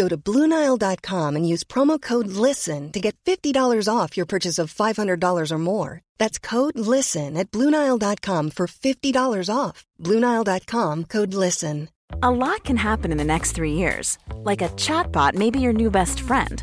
[0.00, 4.72] Go to BlueNile.com and use promo code LISTEN to get $50 off your purchase of
[4.72, 6.00] $500 or more.
[6.16, 9.84] That's code LISTEN at BlueNile.com for $50 off.
[10.02, 11.88] BlueNile.com code LISTEN.
[12.22, 14.16] A lot can happen in the next three years.
[14.36, 16.62] Like a chatbot may be your new best friend.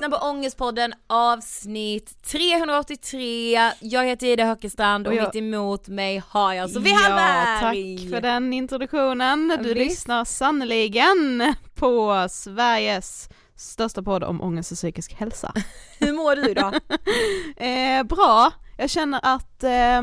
[0.00, 3.70] lyssnar på Ångestpodden avsnitt 383.
[3.80, 7.98] Jag heter Ida Höckestrand och, Och jag- mitt emot mig har jag Sofie ja, Hallberg.
[7.98, 9.48] tack för den introduktionen.
[9.62, 9.76] Du Visst.
[9.88, 15.52] lyssnar sannoliken på Sveriges största podd om ångest och psykisk hälsa.
[15.98, 16.74] Hur mår du idag?
[17.56, 20.02] Eh, bra, jag känner att eh,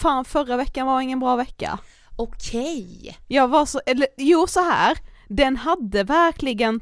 [0.00, 1.78] fan förra veckan var ingen bra vecka.
[2.16, 3.18] Okej.
[3.28, 4.98] Jag var så, eller jo så här.
[5.28, 6.80] den hade verkligen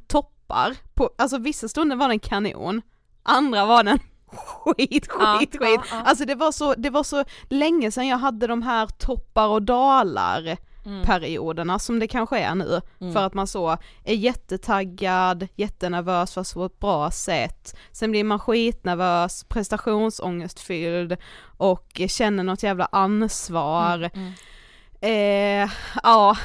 [0.48, 2.82] toppar, på, alltså vissa stunder var den kanon,
[3.22, 5.80] andra var den skit, Ja, skit, ja, skit.
[5.90, 6.02] ja.
[6.04, 9.62] Alltså det var, så, det var så länge sedan jag hade de här toppar och
[9.62, 10.56] dalar
[11.04, 12.80] perioderna som det kanske är nu.
[13.12, 17.76] För att man så är jättetaggad, jättenervös fast på ett bra sätt.
[17.92, 21.16] Sen blir man skitnervös, prestationsångestfylld
[21.56, 24.10] och känner något jävla ansvar.
[25.00, 25.70] Eh,
[26.02, 26.36] ja,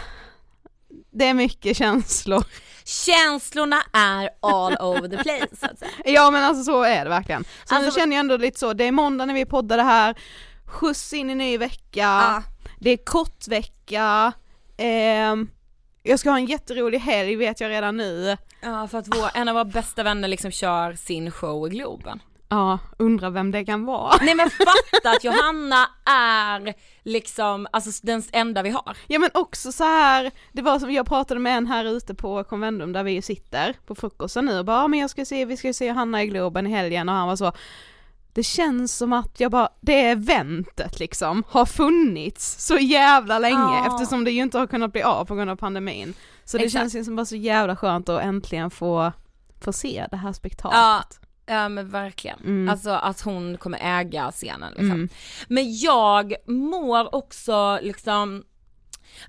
[1.11, 2.43] det är mycket känslor.
[2.89, 5.91] Känslorna är all over the place så att säga.
[6.05, 7.43] Ja men alltså så är det verkligen.
[7.65, 9.83] Så Alltså- nu känner jag ändå lite så, det är måndag när vi poddar det
[9.83, 10.15] här,
[10.65, 12.43] skjuts in i ny vecka, Ja.
[12.79, 14.33] det är kort vecka,
[14.77, 15.49] ehm,
[16.03, 18.37] jag ska ha en jätterolig helg vet jag redan nu.
[18.61, 22.19] Ja för att vår, en av våra bästa vänner liksom kör sin show i Globen.
[22.49, 24.13] Ja, undrar vem det kan vara.
[24.21, 26.73] Nej men fatta att Johanna är
[27.03, 28.97] liksom, alltså den enda vi har.
[29.07, 32.43] Ja men också så här, det var som jag pratade med en här ute på
[32.43, 35.45] Convendum där vi ju sitter på frukosten nu och bara, ja, men jag ska se,
[35.45, 37.51] vi ska se Johanna i Globen i helgen och han var så
[38.33, 43.87] det känns som att jag bara, det eventet liksom har funnits så jävla länge Ja.
[43.87, 46.13] eftersom det ju inte har kunnat bli av på grund av pandemin.
[46.45, 46.81] Så det Exakt.
[46.81, 49.11] känns ju som bara så jävla skönt att äntligen få,
[49.61, 50.79] få se det här spektaklet.
[50.81, 51.03] Ja,
[51.49, 52.39] ja men verkligen.
[52.39, 52.69] Mm.
[52.69, 54.91] Alltså att hon kommer äga scenen liksom.
[54.91, 55.09] Mm.
[55.47, 58.43] Men jag mår också liksom,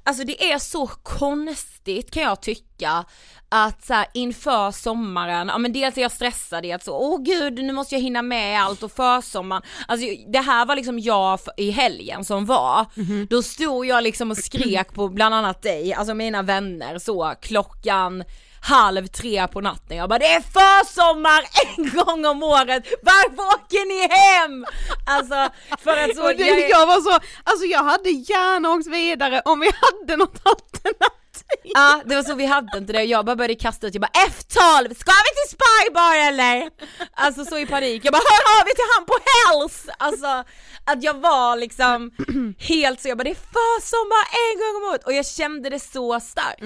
[0.02, 3.04] alltså det är så konstigt kan jag tycka
[3.48, 7.22] att så här, inför sommaren, ja men dels är jag stressad i att så, åh
[7.22, 11.40] gud nu måste jag hinna med allt och försommaren, alltså det här var liksom jag
[11.56, 12.86] i helgen som var,
[13.26, 18.24] då stod jag liksom och skrek på bland annat dig, alltså mina vänner så klockan
[18.60, 21.42] halv tre på natten, jag bara det är försommar
[21.76, 24.64] en gång om året, varför åker ni hem?
[25.06, 28.86] Alltså för att så, och det, jag, jag var så, alltså jag hade gärna åkt
[28.86, 31.19] vidare om vi hade något alternativ.
[31.62, 34.00] Ja det var så vi hade inte det och jag bara började kasta ut, jag
[34.00, 36.70] bara F12, ska vi till Spybar eller?
[37.14, 39.86] Alltså så i panik, jag bara hör av er till han på Hells!
[39.98, 40.44] Alltså
[40.84, 42.10] att jag var liksom
[42.58, 45.80] helt så, jag bara det är försommar en gång om året och jag kände det
[45.80, 46.62] så starkt.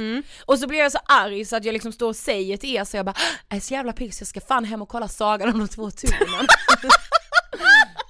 [0.47, 2.85] Och så blev jag så arg så att jag liksom står och säger till er
[2.85, 3.15] så jag bara
[3.49, 5.69] jag är så jävla pigg så jag ska fan hem och kolla Sagan om de
[5.69, 6.47] två tornen.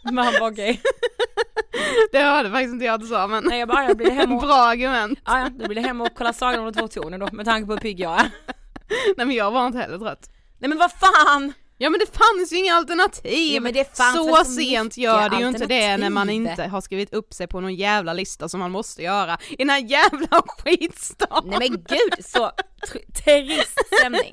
[0.03, 0.81] Men han var okej.
[2.13, 4.33] Det hörde faktiskt inte jag att du sa men Nej jag bara jag blir hem
[4.33, 5.19] och, bra argument.
[5.25, 7.47] ja, ja, då blir det hem och kolla Sagan om de två tornen då med
[7.47, 8.31] tanke på hur pigg jag är.
[9.17, 10.31] Nej men jag var inte heller trött.
[10.59, 11.53] Nej men vad fan!
[11.79, 13.55] Ja men det fanns ju inga alternativ!
[13.55, 16.63] Ja, men det fanns så så sent gör det ju inte det när man inte
[16.65, 19.79] har skrivit upp sig på någon jävla lista som man måste göra i den här
[19.79, 21.43] jävla skitstan!
[21.45, 22.51] Nej men gud så
[22.87, 24.33] tr- trist stämning.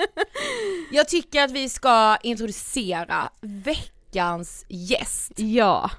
[0.91, 3.29] Jag tycker att vi ska introducera
[4.15, 5.91] veckans gäst, Ja,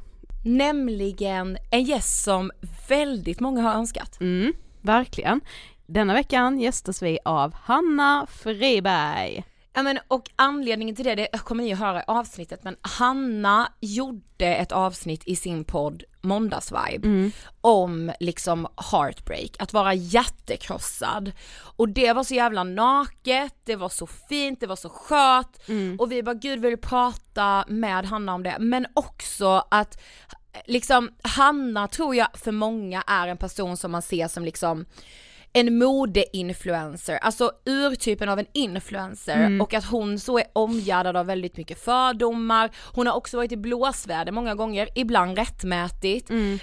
[0.45, 2.51] nämligen en gäst som
[2.89, 4.21] väldigt många har önskat.
[4.21, 5.41] mm, verkligen.
[5.87, 9.45] Denna veckan gästas vi av Hanna Friberg.
[9.75, 13.73] Ja men och anledningen till det, det kommer ni att höra i avsnittet, men Hanna
[13.81, 21.33] gjorde ett avsnitt i sin podd Måndagsvibe om liksom heartbreak, att vara hjärtekrossad.
[21.77, 25.57] Och det var så jävla naket, det var så fint, det var så skört
[25.99, 30.03] och vi bara gud vi vill prata med Hanna om det, men också att
[30.67, 34.87] liksom Hanna tror jag för många är en person som man ser som liksom
[35.53, 39.61] en modeinfluencer, alltså urtypen av en influencer Mm.
[39.61, 42.71] och att hon så är omgärdad av väldigt mycket fördomar.
[42.95, 46.31] Hon har också varit i blåsväder många gånger, ibland rättmätigt.
[46.31, 46.59] Mm.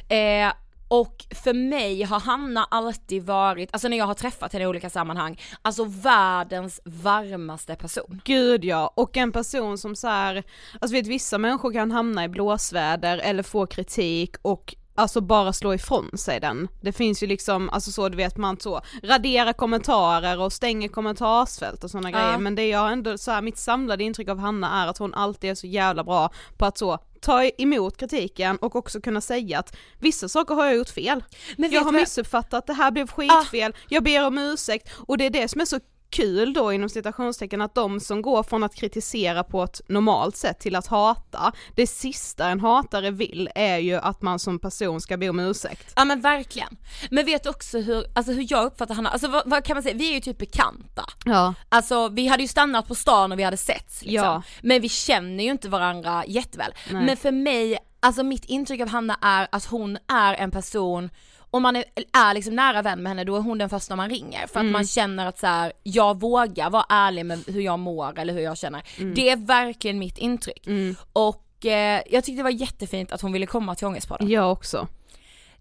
[0.47, 0.53] Eh,
[0.87, 4.89] och för mig har Hanna alltid varit, alltså när jag har träffat henne i olika
[4.89, 8.21] sammanhang, alltså världens varmaste person.
[8.25, 10.43] Gud ja, och en person som så här,
[10.81, 15.73] alltså vet vissa människor kan hamna i blåsväder eller få kritik och alltså bara slå
[15.73, 16.67] ifrån sig den.
[16.81, 21.83] Det finns ju liksom, alltså så du vet man så, raderar kommentarer och stänger kommentarsfält
[21.83, 22.17] och sådana Ja.
[22.19, 25.13] grejer men det jag ändå så här, mitt samlade intryck av Hanna är att hon
[25.13, 29.59] alltid är så jävla bra på att så ta emot kritiken och också kunna säga
[29.59, 31.23] att vissa saker har jag gjort fel.
[31.57, 35.29] Men jag har missuppfattat, det här blev skitfel, jag ber om ursäkt och det är
[35.29, 35.79] det som är så
[36.09, 40.59] kul då inom citationstecken att de som går från att kritisera på ett normalt sätt
[40.59, 45.17] till att hata, det sista en hatare vill är ju att man som person ska
[45.17, 45.93] be om ursäkt.
[45.95, 46.77] Ja men verkligen.
[47.11, 49.95] Men vet också hur, alltså hur jag uppfattar Hanna, alltså vad, vad kan man säga,
[49.95, 51.05] vi är ju typ bekanta.
[51.25, 51.53] Ja.
[51.69, 54.25] Alltså vi hade ju stannat på stan och vi hade setts liksom.
[54.25, 54.41] Ja.
[54.61, 56.71] Men vi känner ju inte varandra jätteväl.
[56.91, 57.05] Nej.
[57.05, 61.09] Men för mig, alltså mitt intryck av Hanna är att hon är en person
[61.51, 64.09] om man är, är liksom nära vän med henne då är hon den första man
[64.09, 64.71] ringer för att Mm.
[64.71, 68.41] man känner att så här, jag vågar vara ärlig med hur jag mår eller hur
[68.41, 68.83] jag känner.
[69.15, 70.67] Det är verkligen mitt intryck.
[70.67, 70.95] Mm.
[71.13, 74.29] Och eh, jag tyckte det var jättefint att hon ville komma till Ångestpodden.
[74.29, 74.87] Jag också.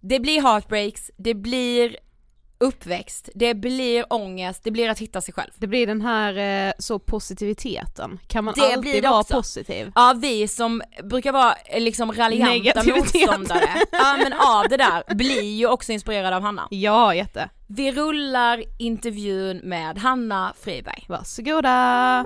[0.01, 1.97] Det blir heartbreaks, det blir
[2.61, 5.51] uppväxt, det blir ångest, det blir att hitta sig själv.
[5.57, 9.35] Det blir den här eh, så positiviteten, kan man Det alltid vara också.
[9.35, 9.93] positiv?
[9.95, 15.43] Ja vi som brukar vara eh, liksom raljanta motståndare, ja men av det där, blir
[15.43, 16.69] ju också inspirerade av Hanna.
[16.71, 17.49] Ja, jätte.
[17.67, 21.05] Vi rullar intervjun med Hanna Friberg.
[21.09, 22.25] Varsågoda!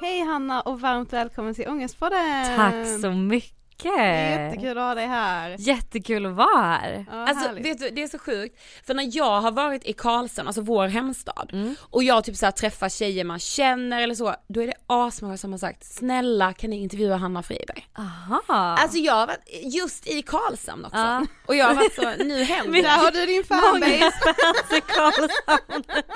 [0.00, 2.56] Hej Hanna och varmt välkommen till Ångestpodden!
[2.56, 3.59] Tack så mycket!
[3.88, 5.56] Är jättekul att ha dig här.
[5.58, 7.06] Jättekul att vara här.
[7.10, 7.64] Ja, Alltså härligt.
[7.66, 10.86] vet du, det är så sjukt, för när jag har varit i Karlshamn, alltså vår
[10.86, 11.74] hemstad, Mm.
[11.90, 15.36] och jag typ så här träffar tjejer man känner eller så, då är det asmånga
[15.36, 17.86] som har sagt snälla kan ni intervjua Hanna Friberg?
[17.98, 18.42] Aha.
[18.80, 19.44] Alltså jag har varit
[19.74, 21.26] just i Karlshamn också, Ja.
[21.46, 22.88] och jag har varit så, nu händer Där det.
[22.88, 24.10] har du din fanbase!
[24.24, 25.84] fans i Karlshamn.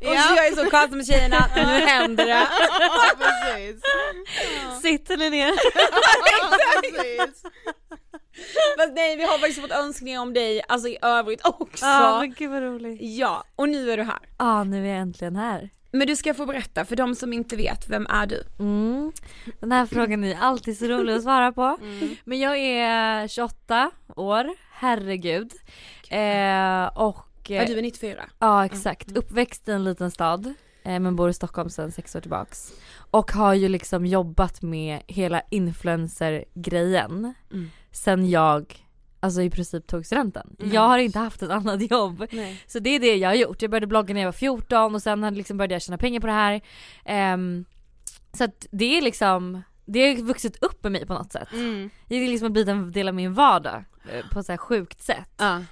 [0.00, 2.46] Och jag är så Karlshamn med tjejerna, nu händer det.
[4.66, 4.80] Ja.
[4.82, 5.52] Sitter ni ner?
[6.82, 7.42] Precis.
[8.78, 11.86] Fast nej vi har faktiskt fått önskningar om dig, alltså i övrigt också.
[11.86, 12.98] Ja men gud vad roligt.
[13.00, 14.18] Ja, och nu är du här.
[14.38, 15.70] Ja nu är jag äntligen här.
[15.92, 18.44] Men du ska få berätta för de som inte vet, vem är du?
[18.58, 19.12] Mm.
[19.60, 21.78] Den här frågan är alltid så rolig att svara på.
[22.24, 25.52] Men jag är 28 år, herregud.
[26.10, 27.26] Eh, och...
[27.46, 28.24] Ja, du är 94.
[28.38, 32.20] Ja exakt, uppväxt i en liten stad eh, men bor i Stockholm sedan sex år
[32.20, 32.72] tillbaks.
[33.10, 37.70] Och har ju liksom jobbat med hela influencer-grejen Mm.
[37.92, 38.86] sen jag
[39.20, 40.56] alltså i princip tog studenten.
[40.60, 40.72] Mm.
[40.74, 42.26] Jag har inte haft ett annat jobb.
[42.30, 42.62] Nej.
[42.66, 43.62] Så det är det jag har gjort.
[43.62, 46.26] Jag började blogga när jag var 14 och sen liksom började jag tjäna pengar på
[46.26, 46.60] det här.
[47.04, 47.64] Ehm,
[48.32, 51.52] så att det är liksom, det har vuxit upp med mig på något sätt.
[51.52, 51.90] Mm.
[52.08, 55.30] Det är liksom blivit en del av min vardag eh, på så här sjukt sätt.
[55.36, 55.62] Ja.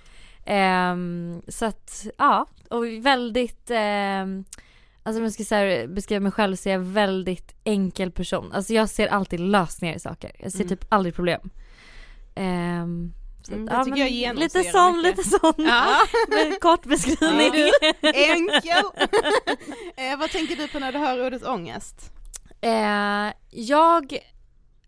[0.44, 4.44] Ehm, så att, ja, och väldigt, ehm,
[5.02, 8.52] alltså om jag ska så beskriva mig själv så är jag väldigt enkel person.
[8.52, 10.32] Alltså jag ser alltid lösningar i saker.
[10.38, 10.68] Jag ser Mm.
[10.68, 11.50] typ aldrig problem.
[12.34, 13.12] Ehm,
[13.42, 15.16] så Mm, det ja, tycker jag genomsyrar Lite sån, mycket.
[15.16, 15.54] lite sån.
[15.56, 15.96] Ja.
[16.60, 17.70] Kort beskrivning.
[18.14, 18.84] Enkel!
[19.96, 22.12] eh, vad tänker du på när du hör ordet ångest?
[22.60, 24.18] Eh, jag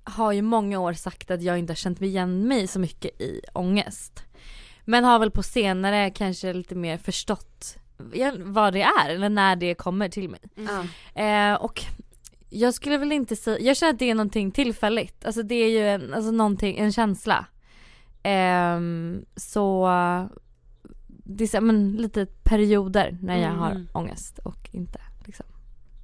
[0.04, 3.20] har ju många år sagt att jag inte har känt mig igen mig så mycket
[3.20, 4.22] i ångest.
[4.84, 7.76] Men har väl på senare kanske lite mer förstått
[8.44, 10.40] vad det är eller när det kommer till mig.
[10.54, 10.84] Ja.
[11.22, 11.82] Eh, och
[12.50, 15.24] jag skulle väl inte säga, jag känner att det är någonting tillfälligt.
[15.24, 17.46] Alltså det är ju en, alltså någonting, en känsla.
[18.22, 19.88] Ehm, så
[21.06, 23.88] det är men, lite perioder när jag har Mm.
[23.92, 25.00] ångest och inte.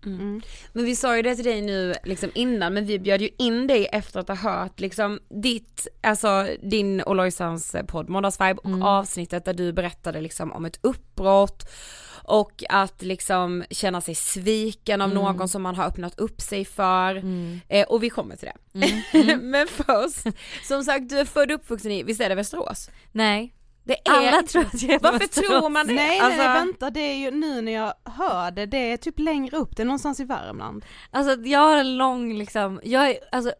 [0.06, 0.28] Liksom.
[0.28, 0.42] Mm.
[0.72, 3.66] Men vi sa ju det till dig nu liksom innan men vi bjöd ju in
[3.66, 8.82] dig efter att ha hört liksom ditt, alltså din och Lojsans podd Måndagsvibe och Mm.
[8.82, 11.62] avsnittet där du berättade liksom om ett uppbrott
[12.28, 15.22] och att liksom känna sig sviken av Mm.
[15.22, 17.14] någon som man har öppnat upp sig för.
[17.16, 17.60] Mm.
[17.68, 18.78] Eh, och vi kommer till det.
[19.22, 19.40] Mm.
[19.50, 20.26] men först,
[20.68, 22.90] som sagt du är född och uppvuxen i, visst är det Västerås?
[23.12, 23.52] Nej.
[23.86, 25.92] Det är Alla tror att jag är Varför tror man det?
[25.94, 29.18] Nej Alltså- nej vänta det är ju nu när jag hör det, det är typ
[29.18, 30.84] längre upp, det är någonstans i Värmland.
[31.10, 33.52] Alltså jag har en lång liksom, jag är alltså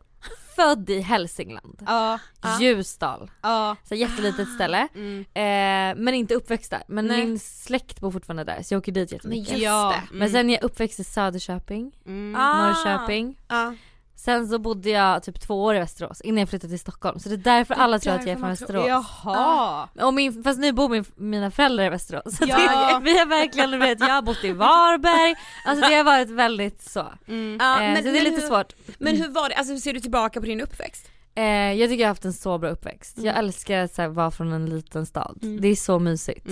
[0.57, 1.83] född i Hälsingland.
[1.87, 2.19] Ja,
[2.61, 3.31] Ljusdal.
[3.43, 3.77] ja.
[3.85, 4.89] Så jättelitet ställe.
[4.95, 5.21] Mm.
[5.21, 6.83] Eh, men inte uppväxt där.
[6.89, 7.25] Men Nej.
[7.25, 9.53] min släkt bor fortfarande där så jag åker dit Men jättemycket.
[9.53, 9.95] just Ja.
[10.11, 10.17] det.
[10.19, 12.37] Men sen är jag uppväxt i Söderköping, Mm.
[12.41, 12.67] Ah.
[12.67, 13.39] Norrköping.
[13.49, 13.75] Ja.
[14.17, 17.19] Sen så bodde jag typ två år i Västerås innan jag flyttade till Stockholm.
[17.19, 18.87] Så det är därför alla tror att jag är från Västerås.
[18.89, 19.89] Jaha!
[20.03, 22.37] Och min, fast nu bor min, mina föräldrar i Västerås.
[22.37, 22.57] Så Ja.
[22.57, 25.35] det, vi har verkligen, vet, jag har bott i Varberg.
[25.65, 27.07] Alltså det har varit väldigt så.
[27.29, 27.61] Mm.
[27.61, 28.73] Eh, men, så det är lite hur, svårt.
[28.99, 31.09] Men hur var det, alltså hur ser du tillbaka på din uppväxt?
[31.35, 33.17] Eh, jag tycker jag har haft en så bra uppväxt.
[33.19, 33.45] Jag Mm.
[33.45, 35.39] älskar att så här, vara från en liten stad.
[35.43, 35.61] Mm.
[35.61, 36.47] Det är så mysigt.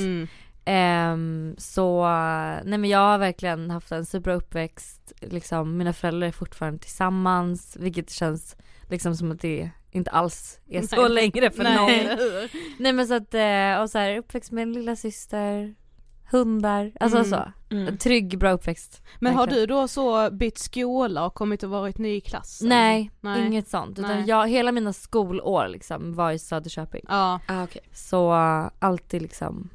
[0.67, 1.13] Mm.
[1.13, 2.05] Ehm, så,
[2.65, 5.13] nej men jag har verkligen haft en superbra uppväxt.
[5.21, 8.57] Liksom, mina föräldrar är fortfarande tillsammans, vilket känns
[8.91, 11.11] liksom som att det inte alls är så Nej.
[11.11, 12.49] längre för Nej, någon.
[12.79, 15.75] Nej men så att, eh, och så här, uppväxt med en lilla syster
[16.31, 17.31] hundar, alltså Mm.
[17.31, 17.53] så.
[17.71, 19.03] En trygg, bra uppväxt.
[19.21, 22.69] Men har du då så bytt skola och kommit och varit ny i klassen?
[22.69, 23.47] Nej, Nej.
[23.47, 23.99] inget sånt.
[23.99, 24.25] Utan Nej.
[24.29, 27.05] jag, hela mina skolår liksom var i Söderköping.
[27.09, 27.41] Ja.
[27.49, 27.83] Ah, okay.
[27.93, 28.33] Så
[28.79, 29.71] alltid liksom,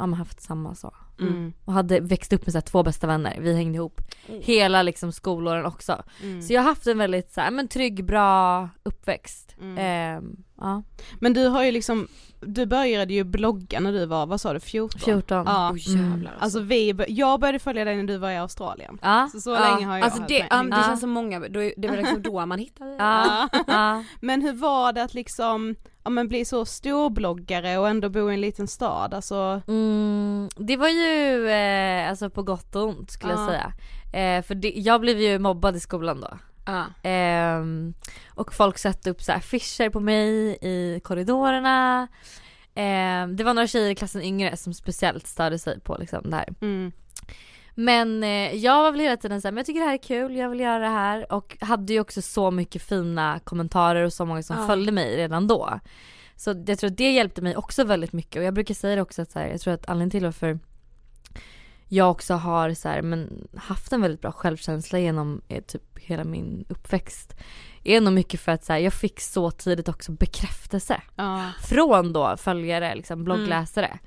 [0.00, 0.94] ja men haft samma så.
[1.20, 1.52] Mm.
[1.64, 5.12] Och hade växt upp med så här, två bästa vänner, vi hängde ihop hela liksom
[5.12, 6.02] skolåren också.
[6.22, 6.42] Mm.
[6.42, 9.56] Så jag har haft en väldigt så här, men trygg, bra uppväxt.
[9.60, 10.36] Mm.
[10.60, 10.82] Ja,
[11.20, 12.08] Men du har ju liksom,
[12.40, 15.00] du började ju blogga när du var, vad sa du, 14?
[15.00, 15.44] 14.
[15.46, 15.70] Ja.
[15.72, 16.44] Oj jävlar alltså.
[16.44, 18.98] Alltså vi, jag började följa dig när du var i Australien.
[19.02, 20.82] Ja, Så så Ja, länge har jag alltså det, ja, det Ja.
[20.82, 24.04] känns som många, då, det var liksom då man hittade ja, ja.
[24.20, 25.74] Men hur var det att liksom,
[26.04, 30.76] ja men bli så storbloggare och ändå bo i en liten stad, alltså Mm, det
[30.76, 33.46] var ju eh, alltså på gott och ont skulle jag Ja.
[33.48, 33.72] säga.
[34.12, 36.28] Eh, för det, jag blev ju mobbad i skolan då.
[36.70, 37.10] Ja.
[37.10, 37.94] Ehm,
[38.28, 42.08] och folk satte upp så affischer på mig i korridorerna.
[42.74, 46.36] Ehm, det var några tjejer i klassen yngre som speciellt störde sig på liksom det
[46.36, 46.48] här.
[46.60, 46.92] mm.
[47.74, 50.36] Men eh, jag var väl hela tiden såhär, men jag tycker det här är kul,
[50.36, 51.32] jag vill göra det här.
[51.32, 54.66] Och hade ju också så mycket fina kommentarer och så många som Ja.
[54.66, 55.80] följde mig redan då.
[56.36, 59.02] Så jag tror att det hjälpte mig också väldigt mycket och jag brukar säga det
[59.02, 60.58] också att så här, jag tror att anledningen till varför
[61.92, 66.24] jag också har så här, men haft en väldigt bra självkänsla genom eh, typ hela
[66.24, 67.34] min uppväxt
[67.84, 71.50] är nog mycket för att så här, jag fick så tidigt också bekräftelse ja.
[71.68, 73.98] från då följare, liksom bloggläsare.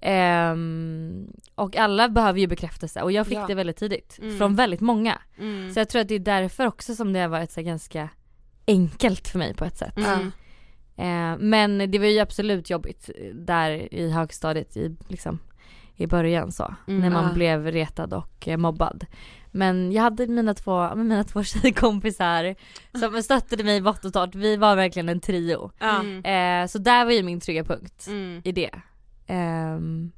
[0.00, 3.46] Ehm, och alla behöver ju bekräftelse och jag fick Ja.
[3.46, 4.18] det väldigt tidigt.
[4.22, 4.38] Mm.
[4.38, 5.18] Från väldigt många.
[5.38, 5.74] Mm.
[5.74, 8.08] Så jag tror att det är därför också som det har varit så här ganska
[8.66, 9.96] enkelt för mig på ett sätt.
[9.96, 10.32] Mm.
[10.96, 15.38] Eh, men det var ju absolut jobbigt där i högstadiet i, liksom,
[15.96, 16.74] i början så.
[16.88, 17.00] Mm.
[17.00, 17.32] när man Ja.
[17.34, 19.06] blev retad och eh, mobbad.
[19.50, 22.54] Men jag hade mina två, mina två tjejkompisar
[23.00, 24.34] som stöttade mig vått och torrt.
[24.34, 25.70] Vi var verkligen en trio.
[25.80, 26.24] Mm.
[26.24, 28.40] Eh, så där var ju min trygga punkt Mm.
[28.44, 28.70] i det.
[29.26, 30.12] Ehm,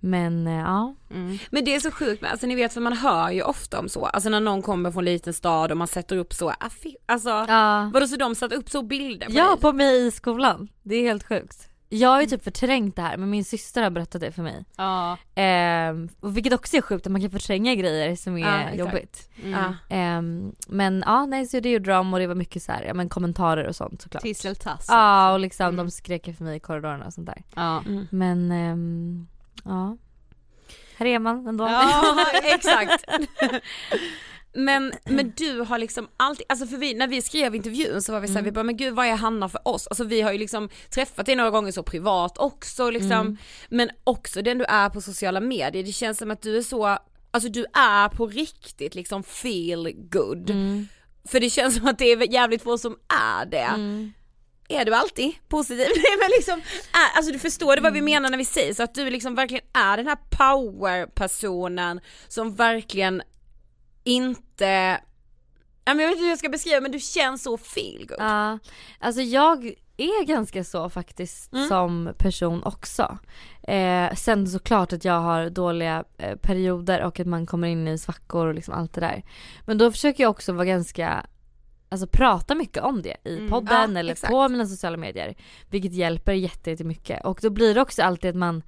[0.00, 0.94] men eh, ja.
[1.10, 1.38] Mm.
[1.50, 3.88] Men det är så sjukt med, alltså ni vet för man hör ju ofta om
[3.88, 6.94] så, alltså när någon kommer från en liten stad och man sätter upp så, affi-
[7.06, 9.60] alltså Ja, vadå så de satte upp så bilder på ja dig?
[9.60, 10.68] på mig i skolan.
[10.82, 11.68] Det är helt sjukt.
[11.90, 14.64] Jag har ju typ förträngt det här men min syster har berättat det för mig.
[14.76, 15.16] Ja.
[15.34, 19.30] Ehm, och vilket också är sjukt att man kan förtränga grejer som är Ja, jobbigt.
[19.44, 19.74] Mm.
[19.88, 22.94] Ehm, men ja nej så det gjorde de och det var mycket så här, ja
[22.94, 24.22] men kommentarer och sånt såklart.
[24.22, 24.86] Tisseltass.
[24.88, 25.76] Ja och liksom Mm.
[25.76, 27.42] de skrek för mig i korridorerna och sånt där.
[27.54, 27.82] Ja.
[27.86, 28.06] Mm.
[28.10, 29.26] Men ehm,
[29.64, 29.96] ja.
[30.96, 31.64] Här är man ändå.
[31.68, 32.16] Ja,
[32.54, 33.04] exakt.
[34.58, 38.20] Men, men du har liksom alltid, alltså för vi, när vi skrev intervjun så var
[38.20, 38.44] vi såhär, Mm.
[38.44, 39.86] vi bara men gud vad är Hanna för oss?
[39.86, 43.36] Alltså vi har ju liksom träffat dig några gånger så privat också liksom, Mm.
[43.68, 46.98] men också den du är på sociala medier, det känns som att du är så,
[47.30, 50.50] alltså du är på riktigt liksom feel good.
[50.50, 50.88] Mm.
[51.24, 53.58] För det känns som att det är jävligt få som är det.
[53.58, 54.12] Mm.
[54.68, 55.78] Är du alltid positiv?
[55.96, 56.60] Nej men liksom,
[56.92, 58.04] är, alltså du förstår det vad Mm.
[58.04, 62.54] vi menar när vi säger så att du liksom verkligen är den här power-personen som
[62.54, 63.22] verkligen
[64.04, 68.06] inte, ja, men jag vet inte hur jag ska beskriva men du känns så feel
[68.08, 68.16] good.
[68.20, 68.58] Ja,
[68.98, 71.68] alltså jag är ganska så faktiskt Mm.
[71.68, 73.18] som person också.
[73.62, 77.98] Eh, sen såklart att jag har dåliga eh, perioder och att man kommer in i
[77.98, 79.22] svackor och liksom allt det där.
[79.66, 81.26] Men då försöker jag också vara ganska,
[81.88, 83.50] alltså prata mycket om det i Mm.
[83.50, 84.30] podden Ja, eller exakt.
[84.30, 85.34] på mina sociala medier.
[85.70, 87.24] Vilket hjälper jätte- jättemycket.
[87.24, 88.62] Och då blir det också alltid att man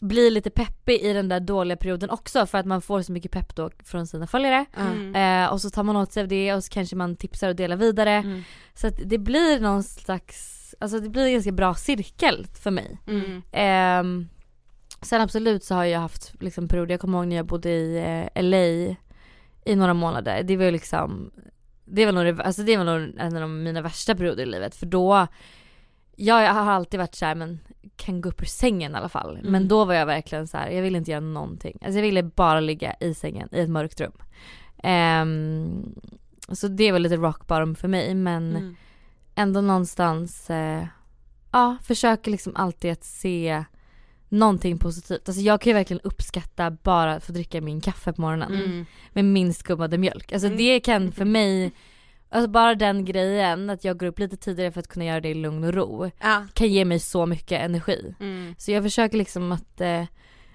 [0.00, 3.30] blir lite peppig i den där dåliga perioden också för att man får så mycket
[3.30, 4.64] pepp då från sina följare.
[4.76, 5.14] Mm.
[5.14, 7.56] Eh, och så tar man åt sig av det och så kanske man tipsar och
[7.56, 8.12] delar vidare.
[8.12, 8.42] Mm.
[8.74, 12.98] Så att det blir någon slags, alltså det blir en ganska bra cirkel för mig.
[13.06, 13.42] Mm.
[13.52, 14.28] Ehm,
[15.02, 17.96] sen absolut så har jag haft liksom perioder, jag kommer ihåg när jag bodde i
[18.34, 18.94] eh, LA
[19.64, 20.42] i några månader.
[20.42, 21.30] Det var liksom,
[21.84, 24.86] det var nog, alltså det var nog en av mina värsta perioder i livet för
[24.86, 25.26] då,
[26.16, 27.60] ja, jag har alltid varit så här, men
[27.96, 29.36] kan gå upp ur sängen i alla fall.
[29.36, 29.52] Mm.
[29.52, 31.78] Men då var jag verkligen så här, jag ville inte göra någonting.
[31.80, 34.12] Alltså jag ville bara ligga i sängen i ett mörkt rum.
[34.82, 35.94] Ehm,
[36.52, 38.76] så det var lite rock bottom för mig men Mm.
[39.34, 40.84] ändå någonstans, eh,
[41.52, 43.64] ja försöker liksom alltid att se
[44.28, 45.28] någonting positivt.
[45.28, 48.86] Alltså jag kan ju verkligen uppskatta bara att få dricka min kaffe på morgonen Mm.
[49.12, 50.32] med min skummade mjölk.
[50.32, 50.58] Alltså Mm.
[50.58, 51.72] det kan för mig
[52.34, 55.28] Alltså bara den grejen att jag går upp lite tidigare för att kunna göra det
[55.28, 56.46] i lugn och ro Ja.
[56.54, 58.14] kan ge mig så mycket energi.
[58.20, 58.54] Mm.
[58.58, 59.88] Så jag försöker liksom att eh,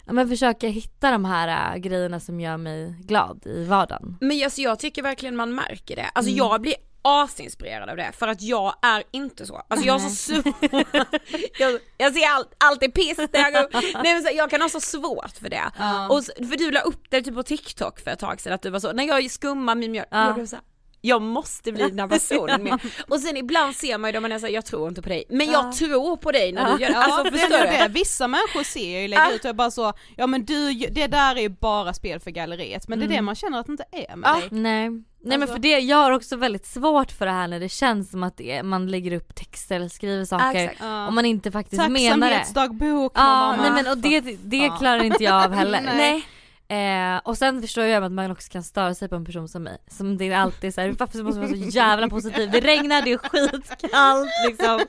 [0.06, 4.18] ja, men försöka hitta de här äh, grejerna som gör mig glad i vardagen.
[4.22, 6.06] Men alltså, jag tycker verkligen man märker det.
[6.14, 6.38] Alltså Mm.
[6.38, 9.62] jag blir asinspirerad av det för att jag är inte så.
[9.68, 10.56] Alltså jag har så svårt,
[11.60, 13.70] jag, jag ser allt, allt är piss jag går.
[14.04, 15.64] Nej men så, jag kan ha så svårt för det.
[16.10, 18.62] Och, s- för du la upp det typ på TikTok för ett tag sedan att
[18.62, 20.26] du var så, när jag skummar min mjölk, Ja.
[20.26, 20.66] jag blev så här,
[21.02, 22.80] jag måste bli den här personen med.
[23.08, 25.24] Och sen ibland ser man ju då man är såhär, jag tror inte på dig,
[25.30, 26.94] men jag tror på dig när du gör det.
[26.96, 27.64] Ja, Alltså det förstår du?
[27.64, 27.88] det.
[27.90, 29.32] Vissa människor ser jag ju lägga Ah.
[29.32, 32.88] ut och bara så, ja men du, det där är ju bara spel för galleriet.
[32.88, 34.34] Men det är det man känner att det inte är med Ja.
[34.40, 34.48] dig.
[34.52, 34.90] Nej.
[34.90, 37.70] Nej men Alltså- för det, jag har också väldigt svårt för det här när det
[37.70, 40.80] känns som att det är, man lägger upp texter eller skriver Ja, saker exakt.
[40.82, 41.08] Ja.
[41.08, 42.10] om man inte faktiskt menar det.
[42.10, 43.62] Tacksamhetsdagbok Ja, mamma.
[43.62, 44.78] nej men och det, det Ja.
[44.78, 45.82] klarar inte jag av heller.
[45.96, 46.24] Nej.
[46.70, 49.64] Eh, och sen förstår jag att man också kan störa sig på en person som
[49.64, 49.78] mig.
[49.88, 52.52] Som det är alltid så här, varför måste man vara så jävla positiv?
[52.52, 54.80] Det regnar, det är skitkallt liksom.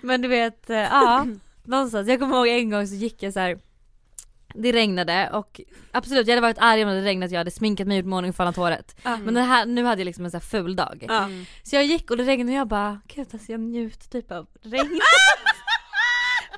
[0.00, 1.26] Men du vet, eh, ja.
[1.64, 3.58] Någonstans, jag kommer ihåg en gång så gick jag så här.
[4.54, 5.60] Det regnade och
[5.92, 8.08] absolut jag hade varit arg om det hade regnat, jag hade sminkat mig, gjort i
[8.08, 8.96] ordning, fållat håret.
[9.02, 11.04] Men det här, nu hade jag liksom en så här ful dag.
[11.08, 11.28] Ja.
[11.62, 14.46] Så jag gick och det regnade och jag bara, gud alltså jag njuter typ av
[14.62, 14.90] regnet.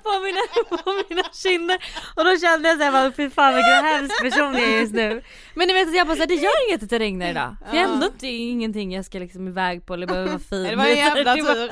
[0.02, 0.40] på, mina,
[0.82, 1.78] på mina kinder.
[2.16, 5.22] Och då kände jag såhär, fy fan vilken hemsk person jag är just nu.
[5.54, 7.56] Men ni vet jag bara såhär, det gör inget att det regnar idag.
[7.70, 10.62] För jag är ändå inte ingenting jag ska liksom iväg på eller behöver vara fin.
[10.62, 11.70] Det var en jävla tur.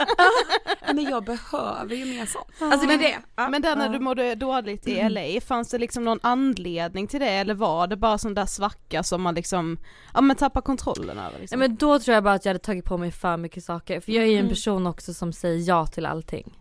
[0.95, 2.73] Men jag behöver ju mer sånt.
[2.73, 3.49] Alltså det är det.
[3.51, 7.29] Men där när du mådde dåligt i LA, fanns det liksom någon anledning till det
[7.31, 9.79] eller var det bara sån där svacka som man liksom,
[10.15, 11.59] ja men tappar kontrollen över Ja, liksom?
[11.59, 14.01] men då tror jag bara att jag hade tagit på mig för mycket saker.
[14.01, 14.49] För jag är ju en Mm.
[14.51, 16.58] person också som säger ja till allting.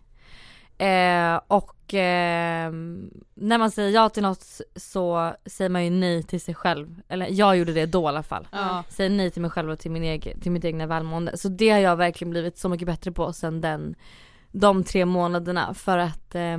[0.78, 2.72] Eh, och eh,
[3.34, 7.00] när man säger ja till något så säger man ju nej till sig själv.
[7.08, 8.48] Eller jag gjorde det då i alla fall.
[8.52, 8.84] Ja.
[8.88, 11.36] Säger nej till mig själv och till, min egen, till mitt egna välmående.
[11.36, 13.94] Så det har jag verkligen blivit så mycket bättre på sen den,
[14.52, 15.74] de tre månaderna.
[15.74, 16.58] För att eh,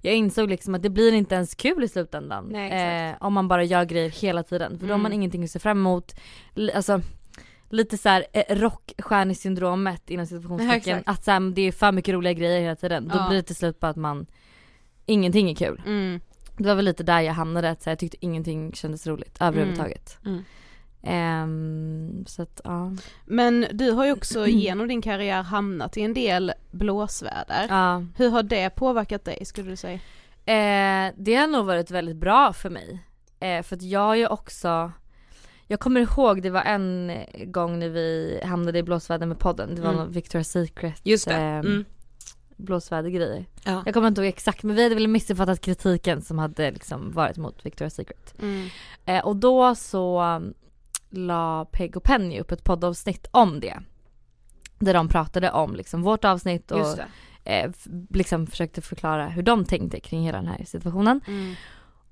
[0.00, 2.48] jag insåg liksom att det blir inte ens kul i slutändan.
[2.50, 4.78] Nej, eh, om man bara gör grejer hela tiden.
[4.78, 5.20] För då har man Mm.
[5.20, 6.14] ingenting att se fram emot.
[6.74, 7.00] Alltså
[7.68, 11.02] lite såhär eh, rockstjärnesyndromet inom situationstecken.
[11.06, 13.08] att så här, det är för mycket roliga grejer hela tiden.
[13.08, 13.26] Då Ja.
[13.28, 14.26] blir det till slut bara att man,
[15.06, 15.82] ingenting är kul.
[15.86, 16.20] Mm.
[16.56, 19.36] Det var väl lite där jag hamnade, att så här, jag tyckte ingenting kändes roligt
[19.40, 20.18] överhuvudtaget.
[20.24, 20.44] Mm.
[21.02, 22.92] Ehm, så att ja.
[23.24, 27.66] Men du har ju också genom din karriär hamnat i en del blåsväder.
[27.68, 28.04] ja.
[28.16, 29.94] Hur har det påverkat dig skulle du säga?
[30.44, 32.98] Eh, det har nog varit väldigt bra för mig.
[33.40, 34.92] Eh, för att jag är ju också
[35.68, 37.12] jag kommer ihåg det var en
[37.46, 39.74] gång när vi hamnade i blåsväder med podden.
[39.74, 40.00] Det var Mm.
[40.04, 41.34] någon Victoria's Secret Just det.
[41.34, 41.84] eh, Mm.
[42.56, 43.44] blåsvädergrejer.
[43.64, 43.82] Ja.
[43.86, 47.36] Jag kommer inte ihåg exakt men vi hade väl missuppfattat kritiken som hade liksom varit
[47.36, 48.34] mot Victoria's Secret.
[48.42, 48.68] Mm.
[49.04, 50.54] Eh, och då så um,
[51.10, 53.78] la Peg och Penny upp ett poddavsnitt om det.
[54.78, 56.98] Där de pratade om liksom vårt avsnitt och
[57.44, 57.70] eh,
[58.10, 61.20] liksom försökte förklara hur de tänkte kring hela den här situationen.
[61.26, 61.54] Mm.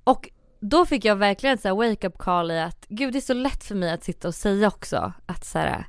[0.05, 0.29] Och
[0.61, 3.65] då fick jag verkligen så wake up call i att gud det är så lätt
[3.65, 5.87] för mig att sitta och säga också att så här,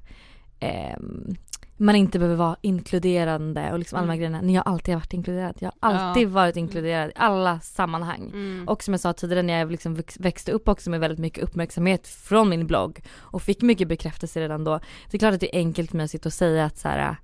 [0.60, 1.36] ehm,
[1.80, 4.41] man inte behöver vara inkluderande och liksom alla de här grejerna.
[4.41, 5.56] När jag alltid har varit inkluderad.
[5.60, 6.32] Jag har alltid Ja.
[6.32, 8.30] varit inkluderad i alla sammanhang.
[8.34, 8.67] Mm.
[8.67, 11.43] Och som jag sa tidigare när jag liksom väx- växte upp också med väldigt mycket
[11.43, 14.80] uppmärksamhet från min blogg och fick mycket bekräftelse redan då.
[15.12, 16.88] Det är klart att det är enkelt för mig att sitta och säga att så
[16.88, 17.15] här,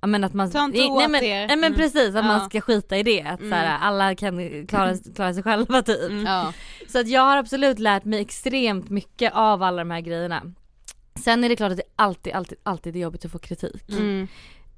[0.00, 1.46] ja men att man, Ta inte nej, åt men, er.
[1.46, 1.74] nej men Mm.
[1.78, 2.48] precis att man Ja.
[2.48, 3.22] ska skita i det.
[3.22, 3.82] Att så här, Mm.
[3.82, 6.12] alla kan klara, klara sig själva typ.
[6.26, 6.52] Ja.
[6.88, 10.42] Så att jag har absolut lärt mig extremt mycket av alla de här grejerna.
[11.24, 13.84] Sen är det klart att det alltid, alltid, alltid är jobbigt att få kritik.
[13.90, 14.28] Mm.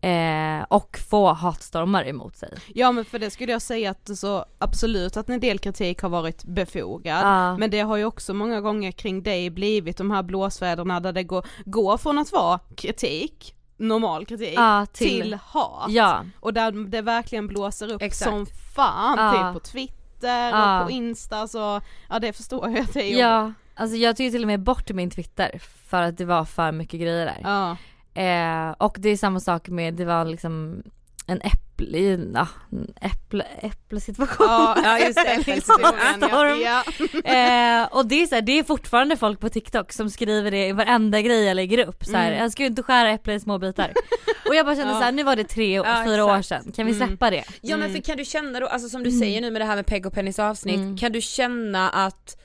[0.03, 2.49] Eh, och få hatstormar emot sig.
[2.75, 6.09] ja men för det skulle jag säga att så absolut att en del kritik har
[6.09, 7.21] varit befogad.
[7.27, 7.57] Ja.
[7.59, 11.23] Men det har ju också många gånger kring dig blivit de här blåsväderna där det
[11.23, 15.91] går, går från att vara kritik, normal kritik, Ja, till, till- hat.
[15.91, 16.25] Ja.
[16.41, 18.31] Och där det verkligen blåser upp Exakt.
[18.31, 19.33] som fan, Ja.
[19.33, 20.81] typ på Twitter Ja.
[20.81, 23.19] och på Insta så, ja det förstår jag att det är.
[23.19, 26.73] Ja, alltså jag tog till och med bort min Twitter för att det var för
[26.73, 27.77] mycket grejer där.
[28.15, 30.83] Eh, och det är samma sak med, det var liksom
[31.31, 31.99] en äpple,
[32.35, 34.47] ja, en äpple, äpplesituation.
[34.49, 36.83] Ja, ja just det, Äppelsituationen, ja.
[37.25, 40.67] eh, och det är, så här, det är fortfarande folk på TikTok som skriver det
[40.67, 42.05] i varenda grej jag lägger upp.
[42.05, 42.43] Så här, Mm.
[42.43, 43.93] Jag ska ju inte skära äpplen i små bitar.
[44.49, 44.99] och jag bara kände Ja.
[44.99, 46.65] så här, nu var det tre, Ja, fyra år exakt.
[46.65, 47.09] sedan, kan vi Mm.
[47.09, 47.45] släppa det?
[47.61, 49.77] Ja men för kan du känna då, alltså som du säger nu med det här
[49.77, 50.97] med Peg och Pennys avsnitt, Mm.
[50.97, 52.37] kan du känna att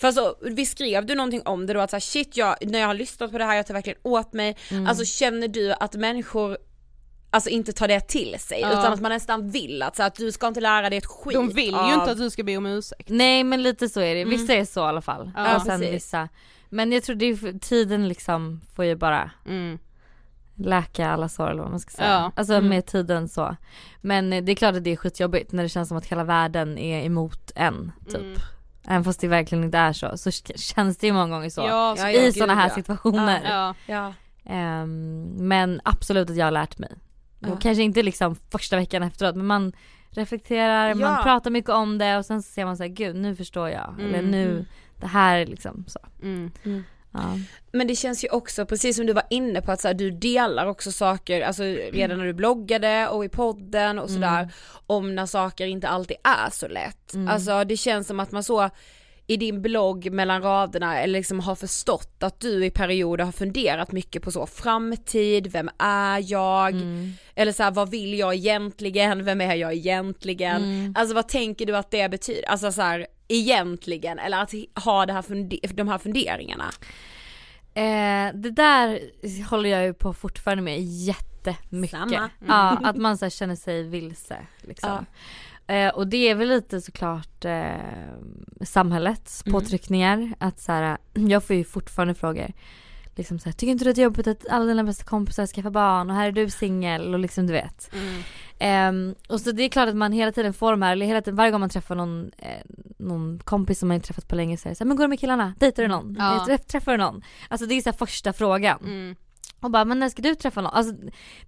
[0.00, 2.78] för alltså, vi skrev du någonting om det då att så här, shit jag, när
[2.78, 4.86] jag har lyssnat på det här jag tar verkligen åt mig, Mm.
[4.86, 6.58] alltså känner du att människor
[7.32, 8.72] Alltså inte tar det till sig Ja.
[8.72, 11.34] utan att man nästan vill att, så att du ska inte lära dig ett skit
[11.34, 11.92] De vill ju av...
[11.94, 13.08] inte att du ska be om ursäkt.
[13.08, 15.30] Nej men lite så är det, vissa är så i alla fall.
[15.36, 15.94] Ja, och sen precis.
[15.94, 16.28] vissa.
[16.68, 19.78] Men jag tror det är tiden liksom får ju bara Mm.
[20.56, 22.08] läka alla sår eller vad man ska säga.
[22.08, 22.32] Ja.
[22.36, 22.68] Alltså Mm.
[22.68, 23.56] med tiden så.
[24.00, 26.24] Men eh, det är klart att det är skitjobbigt när det känns som att hela
[26.24, 28.14] världen är emot en typ.
[28.20, 28.36] Mm.
[28.88, 31.60] Även fast det verkligen inte är så, så känns det ju många gånger så.
[31.60, 32.74] Ja, så, I sådana här ja.
[32.74, 33.40] situationer.
[33.44, 33.74] ja.
[33.86, 34.12] Ja.
[34.44, 36.90] Ehm, men absolut att jag har lärt mig.
[37.40, 37.52] Ja.
[37.52, 39.72] Och kanske inte liksom första veckan efteråt men man
[40.10, 40.94] reflekterar, Ja.
[40.94, 43.94] man pratar mycket om det och sen så ser man såhär gud nu förstår jag.
[43.98, 44.64] Mm, Eller nu, mm.
[45.00, 46.00] det här liksom så.
[46.22, 46.50] Mm.
[47.12, 47.38] Ja.
[47.72, 50.10] Men det känns ju också, precis som du var inne på, att så här, du
[50.10, 54.52] delar också saker, alltså redan när du bloggade och i podden och sådär,
[54.86, 57.14] om när saker inte alltid är så lätt.
[57.14, 57.28] Mm.
[57.28, 58.70] Alltså det känns som att man så
[59.30, 63.92] i din blogg mellan raderna eller liksom har förstått att du i perioder har funderat
[63.92, 66.70] mycket på så framtid, vem är jag?
[66.70, 67.12] Mm.
[67.34, 70.56] Eller så här, vad vill jag egentligen, vem är jag egentligen?
[70.56, 70.94] Mm.
[70.96, 72.48] Alltså vad tänker du att det betyder?
[72.48, 74.52] Alltså så här, egentligen, eller att
[74.84, 76.70] ha det här de här funderingarna?
[77.74, 79.00] Eh, det där
[79.50, 81.90] håller jag ju på fortfarande med jättemycket.
[81.90, 82.30] Samma.
[82.46, 85.06] Ja, att man så känner sig vilse liksom.
[85.70, 87.72] Eh, och det är väl lite såklart eh,
[88.64, 89.60] samhällets Mm.
[89.60, 90.34] påtryckningar.
[90.38, 92.52] Att så här, jag får ju fortfarande frågor.
[93.16, 95.46] Liksom så här, tycker inte du att det är jobbigt att alla dina bästa kompisar
[95.46, 97.90] skaffar barn och här är du singel och liksom du vet.
[97.92, 98.22] Mm.
[98.58, 101.20] Ehm, och så det är klart att man hela tiden får de här, eller hela
[101.22, 102.48] tiden, varje gång man träffar någon, eh,
[102.98, 105.20] någon kompis som man inte träffat på länge säger så här, men går det med
[105.20, 105.54] killarna?
[105.58, 106.16] Dejtar du någon?
[106.18, 106.36] Ja.
[106.36, 107.22] Eh, träff- Träffar du någon?
[107.48, 108.78] Alltså det är så första frågan.
[108.84, 109.16] Mm.
[109.60, 110.72] Och bara, men när ska du träffa någon?
[110.72, 110.94] Alltså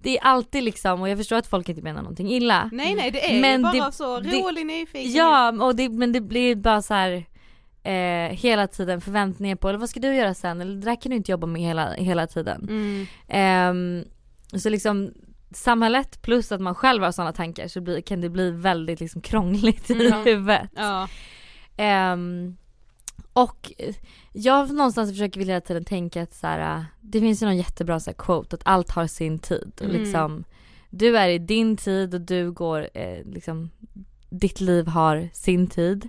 [0.03, 2.70] det är alltid liksom, och jag förstår att folk inte menar någonting illa.
[2.72, 5.12] Nej nej det är Men bara det- så rolig nyfiken.
[5.12, 7.25] Ja, och det, men det blir bara så här.
[7.85, 10.61] Eh, hela tiden förväntningar på, eller vad ska du göra sen?
[10.61, 12.66] Eller det där kan du inte jobba med hela, hela tiden.
[12.68, 13.07] Mm.
[13.29, 14.05] Ehm,
[14.61, 15.12] så liksom
[15.55, 19.20] samhället plus att man själv har sådana tankar så blir, kan det bli väldigt liksom
[19.22, 20.70] krångligt i huvudet.
[20.77, 21.09] Ja.
[21.77, 22.57] Ehm,
[23.32, 23.94] och eh,
[24.32, 28.00] jag någonstans försöker hela tiden tänka att så här, äh, det finns ju någon jättebra
[28.00, 29.72] så här, quote att allt har sin tid.
[29.76, 29.96] Och Mm.
[29.96, 30.44] liksom,
[30.90, 33.70] du är i din tid och du går, eh, liksom,
[34.30, 36.08] ditt liv har sin tid.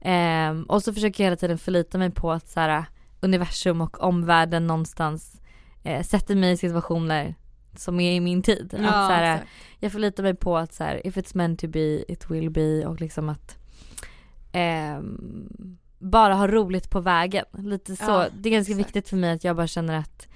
[0.00, 2.84] Ehm, och så försöker jag hela tiden förlita mig på att så här,
[3.20, 5.40] universum och omvärlden någonstans
[5.82, 7.34] eh, sätter mig i situationer
[7.76, 8.74] som är i min tid.
[8.78, 9.50] Ja, att, så här, exakt.
[9.78, 12.86] jag förlitar mig på att så här, if it's meant to be, it will be
[12.86, 13.58] och liksom att
[14.52, 17.44] ehm, bara ha roligt på vägen.
[17.58, 18.04] Lite så.
[18.04, 18.88] Ja, det är ganska exakt.
[18.88, 20.28] viktigt för mig att jag bara känner att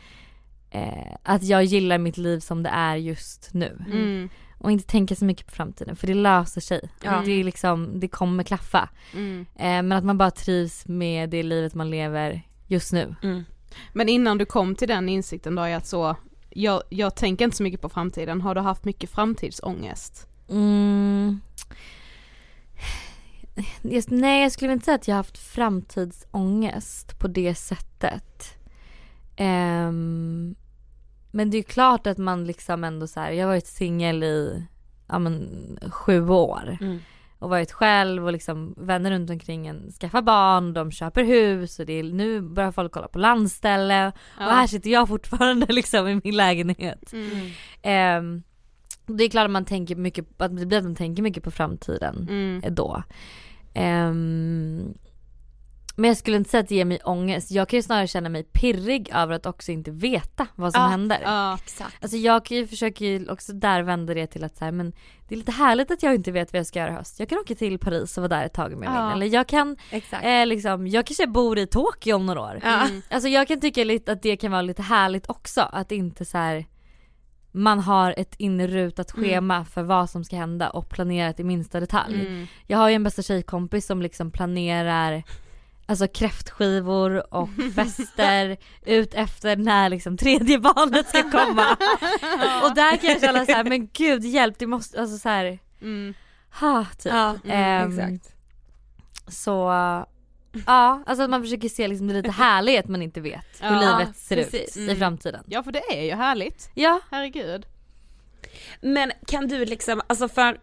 [0.70, 3.78] eh, att jag gillar mitt liv som det är just nu.
[3.86, 4.28] Mm.
[4.58, 6.88] Och inte tänka så mycket på framtiden för det löser sig.
[7.02, 7.22] Ja.
[7.24, 8.88] Det är liksom, det kommer klaffa.
[9.14, 9.46] Mm.
[9.54, 13.14] Eh, men att man bara trivs med det livet man lever just nu.
[13.22, 13.44] Mm.
[13.92, 16.16] Men innan du kom till den insikten då är att så,
[16.50, 20.28] jag, jag tänker inte så mycket på framtiden, har du haft mycket framtidsångest?
[23.82, 28.58] Just, nej jag skulle inte säga att jag har haft framtidsångest på det sättet.
[29.36, 30.54] Ehm,
[31.30, 34.22] men det är ju klart att man liksom ändå så här, jag har varit singel
[34.22, 34.66] i
[35.08, 35.48] ja, men,
[35.90, 36.78] sju år.
[36.80, 36.98] Mm.
[37.38, 41.86] Och varit själv och liksom vänner runt omkring en skaffar barn, de köper hus och
[41.86, 44.12] det är, nu börjar folk kolla på landställe.
[44.36, 47.12] Och här sitter jag fortfarande liksom i min lägenhet.
[47.12, 47.50] Mm.
[47.82, 48.42] Ehm,
[49.06, 51.50] det är klart att man tänker mycket, att det blir att man tänker mycket på
[51.50, 52.74] framtiden Mm.
[52.74, 53.02] då.
[53.74, 54.94] Ehm,
[55.98, 57.50] men jag skulle inte säga att det ger mig ångest.
[57.50, 60.88] Jag kan ju snarare känna mig pirrig över att också inte veta vad som Ja,
[60.88, 61.18] händer.
[61.24, 61.58] Ja.
[61.64, 61.96] Exakt.
[62.02, 64.92] Alltså jag kan ju också där vända det till att så här, men
[65.28, 67.18] det är lite härligt att jag inte vet vad jag ska göra i höst.
[67.20, 69.22] Jag kan åka till Paris och vara där ett tag om jag vill.
[69.22, 69.76] Eller jag kan
[70.22, 72.60] eh, liksom, jag kanske bor i Tokyo om några år.
[72.62, 72.86] Ja.
[72.88, 73.02] Mm.
[73.10, 75.60] Alltså jag kan tycka lite att det kan vara lite härligt också.
[75.60, 76.66] Att inte så här
[77.56, 79.24] man har ett inrutat Mm.
[79.30, 82.20] schema för vad som ska hända och planerat i minsta detalj.
[82.26, 82.46] Mm.
[82.66, 85.22] Jag har ju en bästa tjejkompis som liksom planerar
[85.88, 91.62] Alltså kräftskivor och fester ut efter när liksom tredje barnet ska komma.
[92.64, 95.58] och där kan jag känna så här, men gud hjälp det måste, alltså så här,
[95.82, 96.14] Mm.
[96.60, 97.12] ha typ.
[97.12, 98.34] Ja, Ehm, exakt.
[99.28, 99.70] Så
[100.66, 103.98] ja, alltså att man försöker se liksom det lite härligt man inte vet hur Ja,
[103.98, 104.76] livet ser precis.
[104.76, 104.96] ut i Mm.
[104.96, 105.44] framtiden.
[105.46, 107.00] Ja för det är ju härligt, Ja.
[107.10, 107.66] herregud.
[108.80, 110.60] Men kan du liksom, alltså för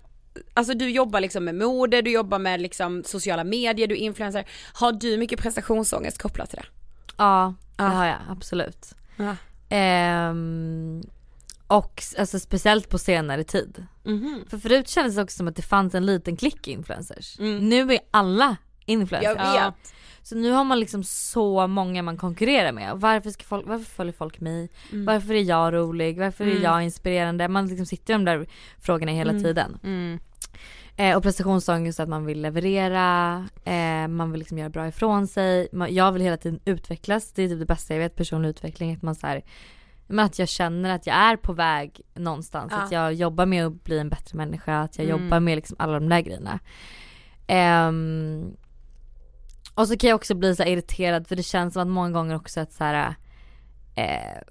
[0.54, 4.46] Alltså du jobbar liksom med mode, du jobbar med liksom sociala medier, du är influencer.
[4.74, 6.66] Har du mycket prestationsångest kopplat till det?
[7.18, 7.90] Ja, det Ja.
[7.90, 8.94] har jag absolut.
[9.18, 9.36] Ja.
[9.70, 11.02] Ehm,
[11.68, 13.86] och alltså speciellt på senare tid.
[14.04, 14.46] Mhm.
[14.50, 17.40] För förut kändes det också som att det fanns en liten klick influencers.
[17.40, 17.70] Mm.
[17.70, 19.24] Nu är alla influencers.
[19.24, 19.56] Jag vet.
[19.56, 19.74] Ja.
[20.22, 22.92] Så nu har man liksom så många man konkurrerar med.
[22.96, 24.70] Varför, ska folk, varför följer folk mig?
[24.92, 25.06] Mm.
[25.06, 26.20] Varför är jag rolig?
[26.20, 26.64] Varför är Mm.
[26.64, 27.48] jag inspirerande?
[27.48, 28.46] Man liksom sitter i de där
[28.80, 29.44] frågorna hela Mm.
[29.44, 29.78] tiden.
[29.84, 30.20] Mm.
[30.96, 35.68] Eh, och prestationsångest att man vill leverera, eh, man vill liksom göra bra ifrån sig.
[35.74, 38.94] Man, jag vill hela tiden utvecklas, det är typ det bästa jag vet, personlig utveckling.
[38.96, 39.42] Att man så här,
[40.08, 42.72] men att jag känner att jag är på väg någonstans.
[42.76, 42.84] Ja.
[42.84, 45.24] Att jag jobbar med att bli en bättre människa, att jag Mm.
[45.24, 46.60] jobbar med liksom alla de där grejerna.
[47.48, 48.56] Ehm,
[49.76, 52.36] och så kan jag också bli så irriterad för det känns som att många gånger
[52.36, 53.16] också att så här,
[53.96, 54.42] eh,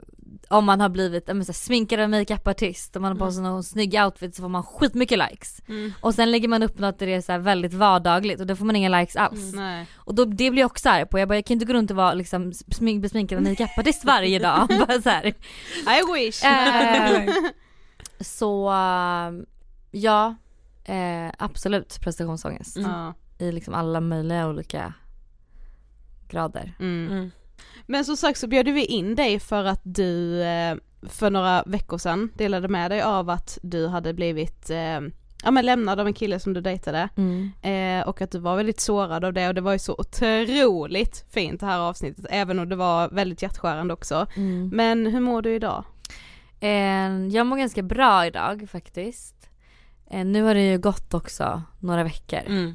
[0.48, 3.64] om man har blivit men så sminkad en makeupartist och man har på sig någon
[3.64, 5.62] snygg outfit så får man skitmycket likes.
[5.68, 5.92] Mm.
[6.00, 8.64] Och sen lägger man upp något där det är så väldigt vardagligt och då får
[8.64, 9.54] man inga likes alls.
[9.54, 9.86] Nej.
[9.94, 11.18] Och då, det blir jag också arg på.
[11.18, 14.38] Jag bara, jag kan inte gå runt och vara liksom smink, besminkad en makeupartist varje
[14.38, 14.68] dag.
[14.88, 15.26] bara så, här.
[15.26, 16.44] I wish.
[16.44, 17.34] Eh,
[18.20, 19.32] så äh,
[19.90, 20.34] ja,
[20.84, 22.76] eh, absolut prestationsångest.
[23.38, 24.94] I liksom alla möjliga olika
[26.32, 26.74] grader.
[26.80, 27.12] mm.
[27.12, 27.30] Mm.
[27.86, 31.98] Men som sagt så bjöd vi in dig för att du eh, för några veckor
[31.98, 35.00] sedan delade med dig av att du hade blivit eh,
[35.44, 37.08] ja men lämnad av en kille som du dejtade
[37.62, 41.24] eh, och att du var väldigt sårad av det och det var ju så otroligt
[41.30, 44.26] fint det här avsnittet även om det var väldigt hjärtskärande också.
[44.36, 44.70] Mm.
[44.72, 45.84] Men hur mår du idag?
[46.60, 49.48] Eh, jag mår ganska bra idag faktiskt.
[50.10, 52.40] Eh, nu har det ju gått också några veckor.
[52.46, 52.74] Mm.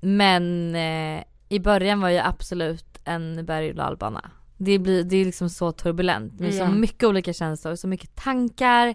[0.00, 4.30] Men eh, i början var jag absolut en berg och dalbana.
[4.56, 6.80] Det, blir, det är liksom så turbulent med så Mm.
[6.80, 8.94] mycket olika känslor, så mycket tankar,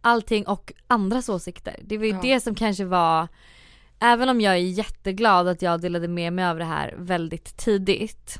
[0.00, 1.76] allting och andras åsikter.
[1.84, 2.18] Det var ju Ja.
[2.22, 3.28] det som kanske var,
[4.00, 8.38] även om jag är jätteglad att jag delade med mig av det här väldigt tidigt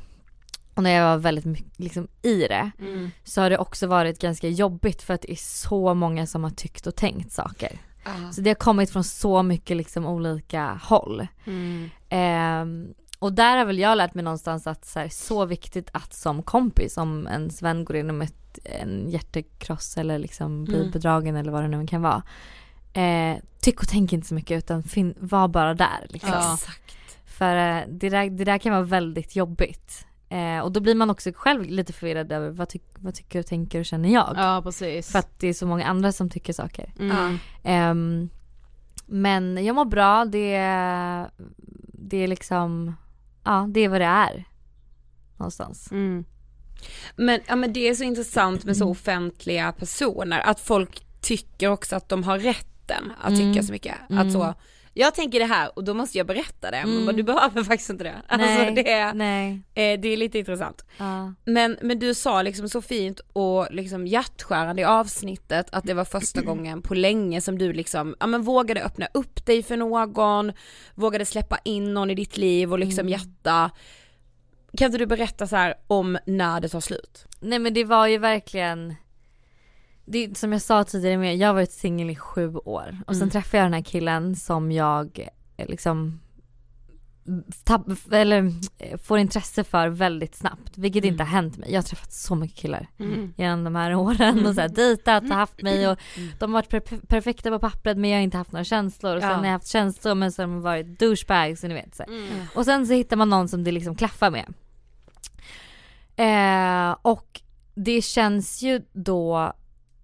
[0.74, 3.10] och när jag var väldigt mycket liksom, i det Mm.
[3.24, 6.50] så har det också varit ganska jobbigt för att det är så många som har
[6.50, 7.78] tyckt och tänkt saker.
[8.32, 11.26] Så det har kommit från så mycket liksom olika håll.
[11.44, 11.90] Mm.
[12.08, 16.14] Ehm, och där har väl jag lärt mig någonstans att så, här, så viktigt att
[16.14, 20.90] som kompis om ens vän går igenom ett, en hjärtekross eller liksom blir Mm.
[20.90, 22.22] bedragen eller vad det nu kan vara.
[22.92, 26.30] Eh, tyck och tänk inte så mycket utan fin, var bara där liksom.
[26.32, 26.54] Ja.
[26.54, 26.96] Exakt.
[27.26, 30.06] För eh, det, där, det där kan vara väldigt jobbigt.
[30.28, 33.46] Eh, och då blir man också själv lite förvirrad över vad, tyck, vad tycker och
[33.46, 34.34] tänker och känner jag.
[34.36, 35.12] Ja precis.
[35.12, 36.92] För att det är så många andra som tycker saker.
[36.98, 37.38] mm.
[37.64, 38.28] Ehm,
[39.06, 40.56] men jag mår bra, det,
[41.92, 42.96] det är liksom,
[43.44, 44.44] ja det är vad det är.
[45.36, 45.90] Någonstans.
[45.90, 46.24] Mm.
[47.16, 48.90] Men, ja, men det är så intressant med så Mm.
[48.90, 53.52] offentliga personer, att folk tycker också att de har rätten att Mm.
[53.54, 53.94] tycka så mycket.
[54.10, 54.26] Mm.
[54.26, 54.54] Att så,
[54.98, 57.04] jag tänker det här och då måste jag berätta det, Mm.
[57.04, 58.14] men du behöver faktiskt inte det.
[58.28, 59.52] Alltså Nej, det, är, nej.
[59.74, 60.84] eh, det är lite intressant.
[60.98, 61.32] Ja.
[61.44, 66.04] Men, men du sa liksom så fint och liksom hjärtskärande i avsnittet att det var
[66.04, 70.52] första gången på länge som du liksom, ja men vågade öppna upp dig för någon,
[70.94, 73.12] vågade släppa in någon i ditt liv och liksom Mm.
[73.12, 73.70] hjärta.
[74.78, 77.26] Kan inte du berätta så här om när det tar slut?
[77.40, 78.94] Nej men det var ju verkligen
[80.06, 83.22] det, som jag sa tidigare med, jag har varit singel i sju år och sen
[83.22, 83.30] Mm.
[83.30, 86.20] träffade jag den här killen som jag eh, liksom
[87.64, 91.70] tapp, eller eh, får intresse för väldigt snabbt, vilket inte har hänt mig.
[91.72, 93.34] Jag har träffat så mycket killar Mm.
[93.36, 95.98] genom de här åren och så här, dejtat och haft mig och
[96.38, 99.22] de har varit per- perfekta på pappret men jag har inte haft några känslor och
[99.22, 99.36] sen Ja.
[99.36, 102.02] har jag haft känslor men så har de varit douchebags och ni vet så.
[102.02, 102.28] Mm.
[102.54, 104.46] Och sen så hittar man någon som det liksom klaffar med.
[106.16, 107.40] Eh, och
[107.74, 109.52] det känns ju då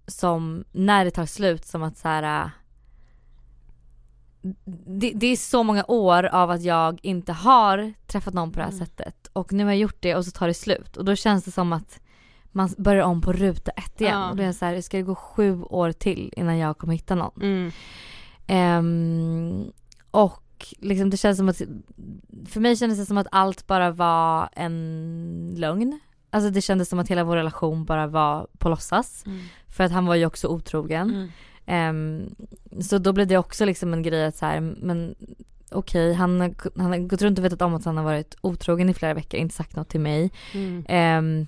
[0.07, 2.49] som när det tar slut som att så här.
[4.85, 8.63] det, det är så många år av att jag inte har träffat någon på det
[8.65, 8.85] här Mm.
[8.85, 11.43] sättet och nu har jag gjort det och så tar det slut och då känns
[11.45, 11.99] det som att
[12.51, 14.29] man börjar om på ruta ett igen Ja.
[14.29, 16.93] och då är jag så här, ska det gå sju år till innan jag kommer
[16.93, 17.41] hitta någon?
[17.41, 17.71] Mm.
[18.47, 19.71] Ehm,
[20.11, 21.61] och liksom det känns som att,
[22.47, 25.99] för mig kändes det som att allt bara var en lögn.
[26.29, 29.25] Alltså det kändes som att hela vår relation bara var på låtsas.
[29.25, 29.39] Mm.
[29.73, 31.09] För att han var ju också otrogen.
[31.09, 31.29] Mm.
[31.65, 32.35] Ehm,
[32.81, 35.15] så då blev det också liksom en grej att så här, men
[35.71, 38.89] okej han, har- han har gått runt och vetat om att han har varit otrogen
[38.89, 40.31] i flera veckor, inte sagt något till mig.
[40.53, 40.85] Mm.
[40.89, 41.47] Ehm,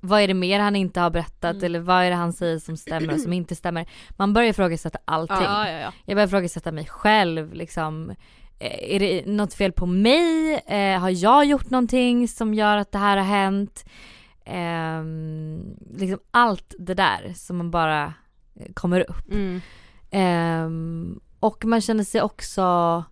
[0.00, 1.64] vad är det mer han inte har berättat Mm.
[1.64, 3.86] eller vad är det han säger som stämmer och som inte stämmer?
[4.10, 5.36] Man börjar ifrågasätta allting.
[5.42, 5.92] Ja, ja, ja.
[6.04, 8.10] Jag börjar ifrågasätta mig själv liksom.
[8.58, 10.54] Eh, Är det något fel på mig?
[10.66, 13.84] Eh, har jag gjort någonting som gör att det här har hänt?
[14.46, 18.14] Ehm, liksom allt det där som man bara
[18.54, 19.30] eh, kommer upp.
[19.32, 19.60] Mm.
[20.10, 23.04] Ehm, och man känner sig också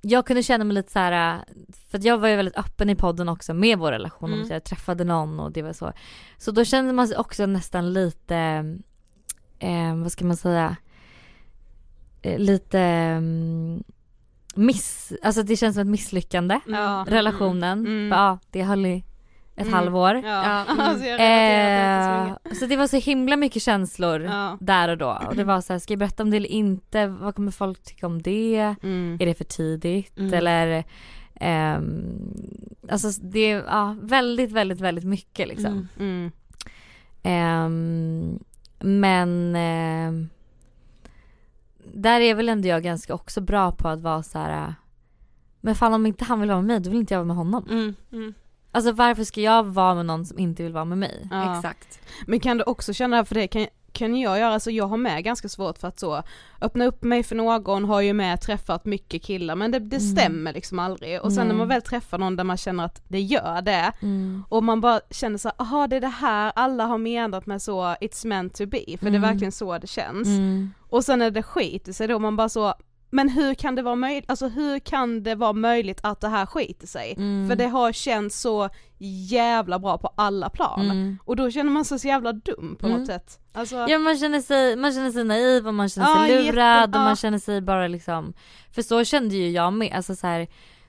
[0.00, 1.44] jag kunde känna mig lite så här,
[1.90, 4.50] för jag var ju väldigt öppen i podden också med vår relation om Mm.
[4.52, 5.92] jag träffade någon och det var så.
[6.38, 8.36] Så då kände man sig också nästan lite,
[9.58, 10.76] eh, vad ska man säga,
[12.22, 13.82] eh, lite mm,
[14.54, 17.04] miss, alltså det känns som ett misslyckande, Ja.
[17.08, 17.78] relationen.
[17.86, 18.10] Mm.
[18.10, 18.84] För, ja, det höll
[19.56, 19.72] ett Mm.
[19.74, 20.14] halvår.
[20.24, 20.64] Ja.
[20.68, 24.58] Alltså till det så Eh, så det var så himla mycket känslor Ja.
[24.60, 25.18] där och då.
[25.28, 27.06] Och det var så här, ska jag berätta om det eller inte?
[27.06, 28.74] Vad kommer folk tycka om det?
[28.82, 29.16] Mm.
[29.20, 30.18] Är det för tidigt?
[30.18, 30.34] Mm.
[30.34, 30.84] Eller
[31.34, 32.04] ehm,
[32.90, 35.72] Alltså det är ja, väldigt, väldigt, väldigt mycket liksom.
[35.72, 35.88] Mm.
[35.98, 36.32] Mm.
[37.22, 38.38] Ehm,
[38.80, 40.28] men ehm,
[41.94, 44.74] där är väl ändå jag ganska också bra på att vara så här.
[45.60, 47.36] Men fan om inte han vill vara med mig då vill inte jag vara med
[47.36, 47.94] honom.
[48.74, 48.78] Mm.
[48.78, 48.86] Mm.
[48.86, 51.28] Alltså varför ska jag vara med någon som inte vill vara med mig?
[51.30, 51.56] Ja.
[51.56, 52.00] Exakt.
[52.26, 55.24] Men kan du också känna, för det kan, kan jag göra, alltså jag har med
[55.24, 56.22] ganska svårt för att så
[56.60, 60.16] öppna upp mig för någon, har ju med träffat mycket killar men det, det Mm.
[60.16, 61.58] stämmer liksom aldrig och sen när Nej.
[61.58, 64.44] man väl träffar någon där man känner att det gör det Mm.
[64.48, 67.82] och man bara känner så aha det är det här alla har menat med så
[67.82, 69.22] it's meant to be, för det är Mm.
[69.22, 70.28] verkligen så det känns.
[70.28, 70.70] Mm.
[70.88, 72.74] Och sen när det skiter sig då man bara så,
[73.14, 76.46] men hur kan det vara möjligt, alltså hur kan det vara möjligt att det här
[76.46, 77.14] skiter sig?
[77.16, 77.48] Mm.
[77.48, 78.68] För det har känts så
[79.30, 80.80] jävla bra på alla plan.
[80.80, 81.18] Mm.
[81.24, 82.98] Och då känner man sig så jävla dum på Mm.
[82.98, 83.38] något sätt.
[83.52, 86.98] Alltså, Ja man känner sig, man känner sig naiv och man känner sig lurad jätte-
[86.98, 88.32] och man känner sig bara liksom
[88.74, 90.46] För så kände ju jag med, alltså så här,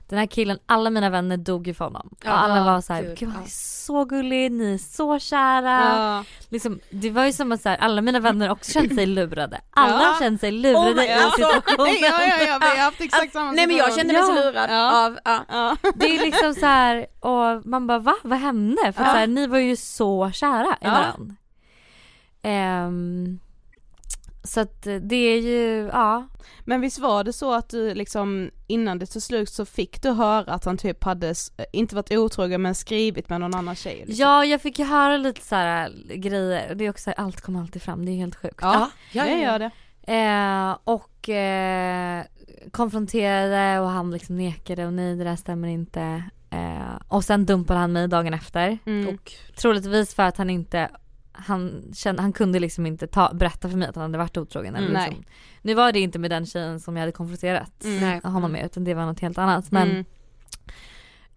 [0.08, 2.10] Den här killen, alla mina vänner dog ju för honom.
[2.24, 3.46] Ja, och alla var så här, gud, gud han ja.
[3.46, 5.96] är så gullig, ni är så kära.
[5.96, 6.24] ja.
[6.48, 9.60] Liksom, det var ju som att så här, alla mina vänner också kände sig lurade.
[9.70, 10.16] Alla Ja.
[10.18, 11.94] kände sig lurade Oh i alltså, situationen.
[12.02, 14.10] ja, ja, ja, vi har haft exakt samma Nej men jag situation.
[14.10, 14.50] kände mig så Ja.
[14.50, 15.06] lurad Ja.
[15.06, 15.44] av, ja.
[15.48, 15.76] Ja.
[15.94, 18.14] Det är liksom så här, och man bara va?
[18.22, 18.92] Vad hände?
[18.92, 19.12] För Ja.
[19.12, 20.90] så här, ni var ju så kära i Ja.
[20.90, 21.34] varandra.
[22.42, 23.38] Ehm,
[24.44, 26.26] så att det är ju, ja.
[26.64, 30.10] Men visst var det så att du liksom innan det tog slut så fick du
[30.10, 33.96] höra att han typ hade, s- inte varit otrogen men skrivit med någon annan tjej?
[34.06, 34.14] Liksom.
[34.16, 37.60] Ja, jag fick ju höra lite så här grejer och det är också allt kommer
[37.60, 38.58] alltid fram, det är helt sjukt.
[38.60, 39.36] Ja, ja, ja.
[39.38, 39.70] gör det.
[40.06, 42.24] Eh, och eh,
[42.70, 46.24] konfronterade och han liksom nekade och nej det där stämmer inte.
[46.50, 48.78] Eh, och sen dumpade han mig dagen efter.
[48.86, 49.14] Mm.
[49.14, 50.90] Och, Troligtvis för att han inte
[51.36, 54.76] han, kände, han kunde liksom inte ta, berätta för mig att han hade varit otrogen.
[54.76, 55.24] Eller Mm, liksom.
[55.62, 58.20] Nu var det inte med den tjejen som jag hade konfronterat Mm.
[58.22, 59.70] honom med utan det var något helt annat.
[59.70, 60.04] Men Mm.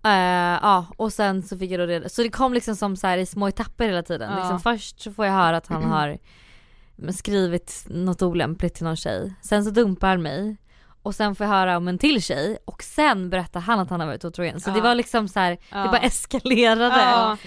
[0.03, 3.07] Eh, ja och sen så fick jag då reda så det kom liksom som så
[3.07, 4.31] här i små etapper hela tiden.
[4.31, 4.37] Ja.
[4.39, 6.17] Liksom först så får jag höra att han har
[7.11, 9.33] skrivit något olämpligt till någon tjej.
[9.41, 10.57] Sen så dumpar han mig.
[11.01, 13.99] Och sen får jag höra om en till tjej och sen berättar han att han
[13.99, 14.59] har varit otrogen.
[14.59, 14.73] Så Ja.
[14.73, 15.77] det var liksom så här, Ja.
[15.83, 16.95] det bara eskalerade.
[17.01, 17.37] Ja.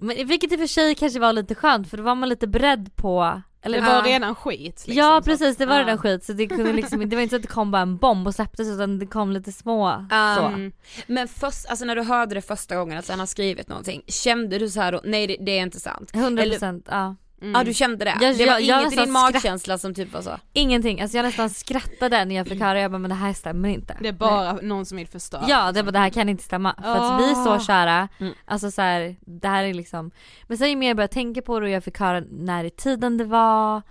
[0.00, 2.46] Men vilket i och för sig kanske var lite skönt för då var man lite
[2.46, 4.02] beredd på eller, Det var Ja.
[4.06, 5.80] redan skit liksom, ja precis det var ja.
[5.82, 7.96] redan skit så det kunde liksom det var inte så att det kom bara en
[7.96, 10.36] bomb och släpptes utan det kom lite små Ja.
[10.38, 10.70] så.
[11.06, 14.58] Men först, alltså när du hörde det första gången att han har skrivit någonting, kände
[14.58, 16.10] du så här då, nej det, det är inte sant?
[16.14, 17.16] 100% Eller- ja.
[17.42, 17.52] Mm.
[17.54, 18.16] Ja du kände det?
[18.20, 20.30] Jag- det var jag- jag inget i nästan din magkänsla som typ var så?
[20.52, 23.68] Ingenting, alltså jag nästan skrattade när jag fick höra jag bara men det här stämmer
[23.68, 23.96] inte.
[24.00, 25.44] Det är bara någon som vill förstöra.
[25.48, 27.60] Ja det, bara, det här kan inte stämma för att vi är så Ah.
[27.60, 28.32] kära, Mm.
[28.44, 30.10] alltså så här, det här är liksom
[30.46, 32.70] Men sen ju mer jag började tänka på det och jag fick höra när i
[32.70, 33.82] tiden det var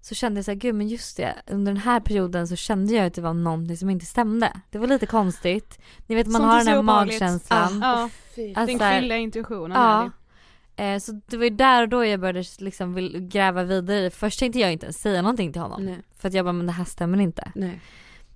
[0.00, 3.06] Så kände jag såhär, gud men just det, under den här perioden så kände jag
[3.06, 6.52] att det var någonting som inte stämde Det var lite konstigt Ni vet man Sånt
[6.52, 10.10] har den här magkänslan Ja, Alltså den så här- kvinnliga intuitionen är Ja.
[10.76, 14.10] Eh, så det var ju där och då jag började liksom vill gräva vidare i.
[14.10, 15.84] Först tänkte jag inte ens säga någonting till honom.
[15.84, 15.98] Nej.
[16.18, 17.52] För att jag bara, men det här stämmer inte.
[17.54, 17.80] Nej.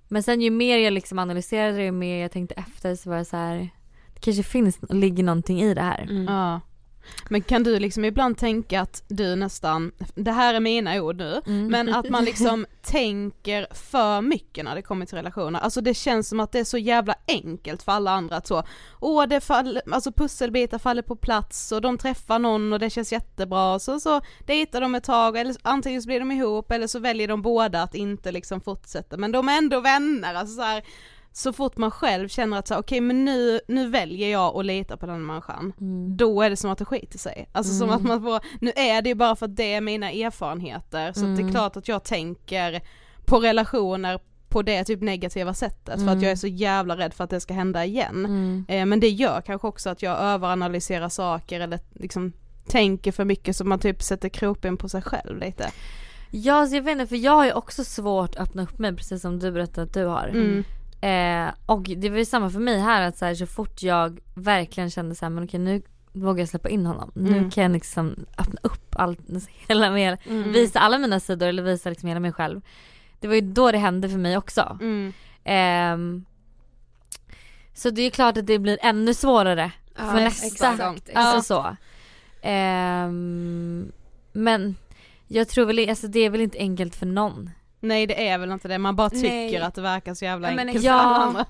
[0.07, 3.17] Men sen ju mer jag liksom analyserade det, ju mer jag tänkte efter så var
[3.17, 3.69] jag så här.
[4.13, 6.01] Det kanske finns, ligger någonting i det här.
[6.01, 6.23] Mm.
[6.23, 6.61] Ja.
[7.29, 11.41] Men kan du liksom ibland tänka att du nästan, det här är mina ord nu,
[11.45, 11.67] Mm.
[11.67, 15.59] men att man liksom tänker för mycket när det kommer till relationer.
[15.59, 18.63] Alltså det känns som att det är så jävla enkelt för alla andra att så,
[18.99, 23.11] åh det fall, alltså pusselbitar faller på plats och de träffar någon och det känns
[23.11, 26.99] jättebra så, så dejtar de ett tag eller antingen så blir de ihop eller så
[26.99, 30.83] väljer de båda att inte liksom fortsätta men de är ändå vänner, alltså så här,
[31.31, 34.97] så fort man själv känner att så okej men nu, nu väljer jag att lita
[34.97, 36.17] på den människan, Mm.
[36.17, 37.49] då är det som att det skiter sig.
[37.51, 40.11] Alltså som att man får, nu är det ju bara för att det är mina
[40.11, 41.51] erfarenheter, så att det är Mm.
[41.51, 42.81] klart att jag tänker
[43.25, 44.19] på relationer
[44.49, 46.21] på det typ negativa sättet för att Mm.
[46.23, 48.25] jag är så jävla rädd för att det ska hända igen.
[48.25, 48.65] Mm.
[48.67, 52.33] Eh, men det gör kanske också att jag överanalyserar saker eller liksom
[52.67, 55.71] tänker för mycket så man typ sätter kroppen på sig själv lite.
[56.31, 59.21] Ja, jag vet inte för jag har ju också svårt att öppna upp mig precis
[59.21, 60.27] som du berättade att du har.
[60.27, 60.63] Mm.
[61.01, 64.19] Eh, och det var ju samma för mig här att så, här, så fort jag
[64.35, 65.81] verkligen kände så här, men okej nu
[66.11, 67.11] vågar jag släppa in honom.
[67.15, 67.51] Nu Mm.
[67.51, 69.19] kan jag liksom öppna upp allt,
[69.67, 70.51] hela mig, Mm.
[70.51, 72.61] visa alla mina sidor eller visa liksom hela mig själv.
[73.19, 74.77] Det var ju då det hände för mig också.
[74.81, 75.13] Mm.
[75.43, 76.25] Ehm,
[77.73, 80.47] så det är klart att det blir ännu svårare för nästa.
[80.47, 81.75] exakt, Alltså så.
[82.41, 83.91] Ehm,
[84.31, 84.75] men
[85.27, 87.49] jag tror väl, alltså det är väl inte enkelt för någon.
[87.79, 89.57] Nej det är väl inte det, man bara tycker Nej.
[89.61, 90.93] att det verkar så jävla Ja, enkelt ja.
[90.93, 91.45] för alla andra.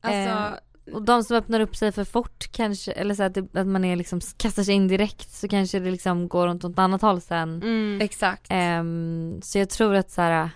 [0.00, 0.60] Alltså,
[0.94, 3.84] Och de som öppnar upp sig för fort kanske, eller så att, det, att man
[3.84, 7.20] är liksom, kastar sig in direkt så kanske det liksom går åt något annat håll
[7.20, 7.62] sen.
[7.62, 7.98] Mm.
[8.00, 8.46] exakt.
[8.50, 10.50] Ehm, så jag tror att så här,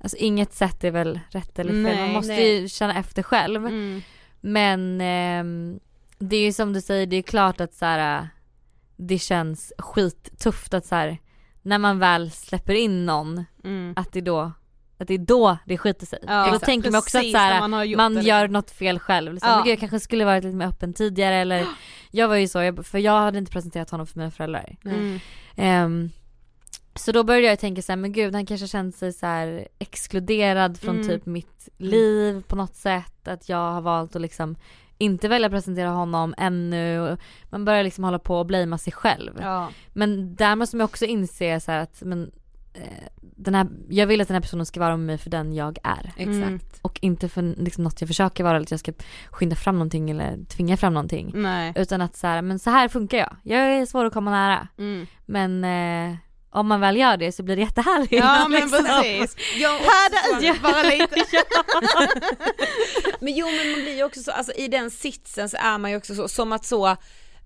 [0.00, 2.60] alltså inget sätt är väl rätt eller fel, Nej, man måste nej.
[2.60, 3.66] ju känna efter själv.
[3.66, 4.02] Mm.
[4.40, 5.80] Men ehm,
[6.18, 8.28] det är ju som du säger, det är klart att så här,
[8.96, 11.18] det känns skittufft att så här,
[11.62, 13.92] när man väl släpper in någon, Mm.
[13.96, 14.52] att det då
[14.98, 16.18] att det är då det skiter sig.
[16.26, 16.64] Ja, och då exakt.
[16.66, 19.32] tänker man också att så här, man man det, gör något fel själv.
[19.34, 19.50] Liksom.
[19.50, 19.56] Ja.
[19.56, 21.66] Men gud, jag kanske skulle varit lite mer öppen tidigare eller
[22.10, 24.76] Jag var ju så, jag, för jag hade inte presenterat honom för mina föräldrar.
[24.84, 25.20] Mm.
[25.56, 26.10] Ehm,
[26.94, 29.68] så då började jag tänka så här, men gud han kanske känt sig så här
[29.78, 31.08] exkluderad från Mm.
[31.08, 33.28] typ mitt liv på något sätt.
[33.28, 34.56] Att jag har valt att liksom
[35.00, 37.16] inte välja presentera honom ännu.
[37.44, 39.32] Man börjar liksom hålla på och blamea sig själv.
[39.40, 39.68] Ja.
[39.92, 42.30] Men där måste man också inse så att men,
[42.74, 45.52] eh, den här, jag vill att den här personen ska vara med mig för den
[45.52, 46.12] jag är.
[46.16, 46.28] Exakt.
[46.28, 46.60] Mm.
[46.82, 48.92] Och inte för liksom, något jag försöker vara eller att jag ska
[49.30, 51.30] skynda fram någonting eller tvinga fram någonting.
[51.34, 51.72] Nej.
[51.76, 53.36] Utan att så här, men så här funkar jag.
[53.42, 54.68] Jag är svår att komma nära.
[54.78, 55.06] Mm.
[55.26, 56.16] Men eh,
[56.52, 58.12] om man väl gör det så blir det jättehärligt.
[58.12, 58.84] Ja men liksom.
[58.84, 59.36] precis.
[59.56, 61.24] Jag Härda ut bara lite.
[63.20, 65.90] Men jo men man blir ju också så, alltså i den sitsen så är man
[65.90, 66.96] ju också så, som att så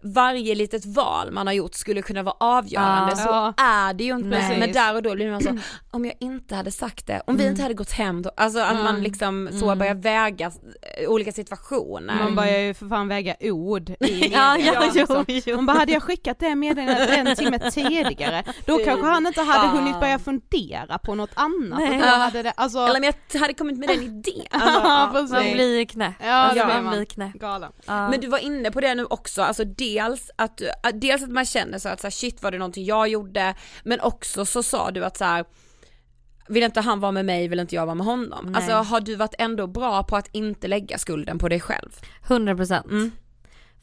[0.04, 3.16] varje litet val man har gjort skulle kunna vara avgörande, Ja.
[3.16, 3.64] så Ja.
[3.64, 4.28] är det ju inte.
[4.28, 4.58] Nej.
[4.58, 5.58] Men där och då blir man så,
[5.90, 8.76] om jag inte hade sagt det, om vi inte hade gått hem då, alltså att
[8.84, 9.78] man liksom så Mm.
[9.78, 12.14] börjar väga eh, olika situationer.
[12.22, 15.56] Man börjar ju för fan väga ord i Ja, ja, jo, jo.
[15.56, 19.68] Hon bara, hade jag skickat det meddelandet en timme tidigare, då kanske han inte hade
[19.78, 21.78] hunnit börja fundera på något annat.
[21.78, 21.90] Nej.
[21.96, 24.44] Och då hade det, alltså, Eller om jag hade kommit med den idén.
[24.50, 26.14] ja, Man blir knäpp.
[26.20, 26.94] Ja, det alltså, man man.
[26.94, 27.32] blir knäpp.
[27.34, 27.72] Galen.
[27.86, 28.08] Ja.
[28.10, 29.64] Men du var inne på det nu också, alltså
[29.94, 32.84] dels att, att- dels att man känner så att så här, shit var det någonting
[32.84, 35.44] jag gjorde, men också så sa du att så här,
[36.48, 38.44] vill inte han vara med mig vill inte jag vara med honom.
[38.46, 38.54] Nej.
[38.56, 41.90] Alltså har du varit ändå bra på att inte lägga skulden på dig själv?
[42.26, 42.86] 100 procent.
[42.86, 43.12] Mm.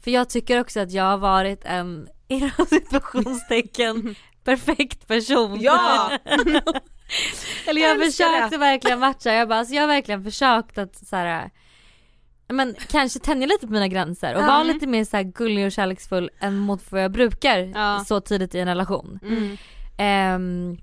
[0.04, 5.60] För jag tycker också att jag har varit en, inom situationstecken, perfekt person.
[5.60, 6.10] Ja!
[7.66, 11.16] Eller jag Älskar försökte verkligen matcha, jag bara, alltså jag har verkligen försökt att så
[11.16, 11.50] här,
[12.48, 14.46] men kanske tänja lite på mina gränser och Ja.
[14.46, 18.04] vara lite mer så här gullig och kärleksfull än mot vad jag brukar Ja.
[18.06, 19.18] så tidigt i en relation.
[19.22, 19.56] Mm.
[19.98, 20.76] Ehm,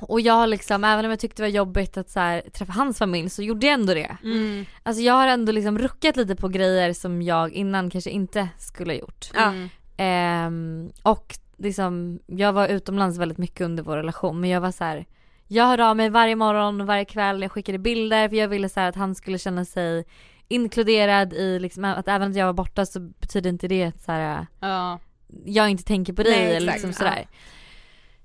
[0.00, 2.72] och jag har liksom, även om jag tyckte det var jobbigt att så här, träffa
[2.72, 4.16] hans familj så gjorde jag ändå det.
[4.24, 4.66] Mm.
[4.82, 8.92] Alltså jag har ändå liksom ruckat lite på grejer som jag innan kanske inte skulle
[8.92, 9.30] ha gjort.
[9.36, 9.68] Mm.
[9.96, 14.84] Ehm, och liksom, jag var utomlands väldigt mycket under vår relation men jag var så
[14.84, 15.06] här.
[15.48, 18.68] Jag hörde av mig varje morgon och varje kväll, jag skickade bilder för jag ville
[18.68, 20.04] så här att han skulle känna sig
[20.48, 24.12] inkluderad i liksom, att även att jag var borta så betyder inte det att så
[24.12, 24.98] här, Ja.
[25.44, 27.26] jag inte tänker på dig Nej, eller liksom sådär.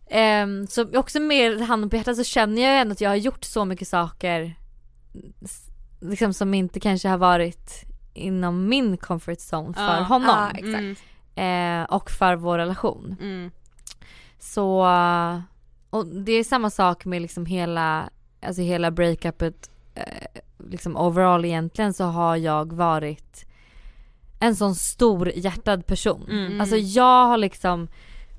[0.10, 3.44] Ehm, så också med handen på hjärtat så känner jag ändå att jag har gjort
[3.44, 4.56] så mycket saker
[6.02, 10.52] liksom som inte kanske har varit inom min comfort zone för Ja, honom.
[10.54, 10.60] ja.
[10.60, 10.96] Mm.
[11.36, 13.16] Eh, och för vår relation.
[13.22, 13.52] Mm.
[14.40, 14.80] Så,
[15.90, 18.10] och det är samma sak med liksom hela,
[18.42, 23.46] alltså hela breakupet, eh, liksom overall egentligen så har jag varit
[24.40, 26.28] en sån stor hjärtad person.
[26.30, 26.62] Mm.
[26.62, 27.88] Alltså jag har liksom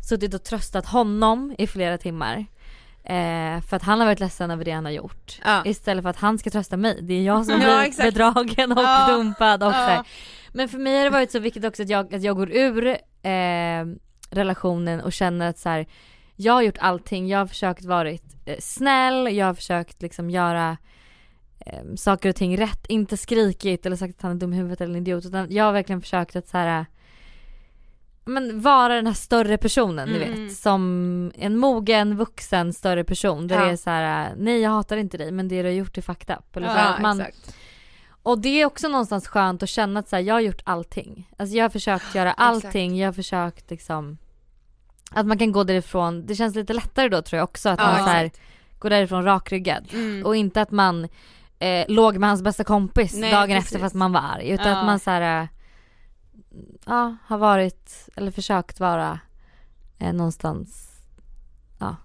[0.08, 2.46] suttit och tröstat honom i flera timmar.
[3.04, 5.40] Eh, för att han har varit ledsen över det han har gjort.
[5.44, 5.62] Ja.
[5.64, 6.98] Istället för att han ska trösta mig.
[7.02, 8.14] Det är jag som Ja, blir exakt.
[8.14, 9.06] bedragen och Ja.
[9.10, 10.04] dumpad och Ja.
[10.52, 12.86] Men för mig har det varit så viktigt också att jag, att jag går ur
[13.22, 13.84] eh,
[14.30, 15.86] relationen och känner att så här,
[16.36, 20.76] jag har gjort allting, jag har försökt varit eh, snäll, jag har försökt liksom göra
[21.66, 24.80] eh, saker och ting rätt, inte skrikit eller sagt att han är dum i huvudet
[24.80, 26.86] eller en idiot utan jag har verkligen försökt att så här
[28.24, 30.20] men vara den här större personen Mm.
[30.20, 30.56] du vet.
[30.56, 33.48] Som en mogen, vuxen, större person.
[33.48, 33.64] Där Ja.
[33.64, 36.02] det är så här: nej jag hatar inte dig men det du har gjort är
[36.02, 36.56] fucked up.
[36.56, 37.56] Eller Ja, man, exakt.
[38.22, 41.30] och det är också någonstans skönt att känna att så här, jag har gjort allting.
[41.36, 44.18] Alltså jag har försökt göra allting, jag har försökt liksom
[45.10, 47.86] Att man kan gå därifrån, det känns lite lättare då tror jag också att Ja,
[47.86, 48.30] man så här,
[48.78, 49.88] går därifrån rakryggad.
[49.92, 50.26] Mm.
[50.26, 51.08] Och inte att man
[51.58, 53.64] eh, låg med hans bästa kompis Nej, dagen precis.
[53.64, 54.48] efter fast man var arg.
[54.50, 54.78] Utan Ja.
[54.78, 55.48] att man så här, eh,
[56.86, 59.20] ja, har varit eller försökt vara
[59.98, 60.90] eh, någonstans,
[61.78, 61.96] ja,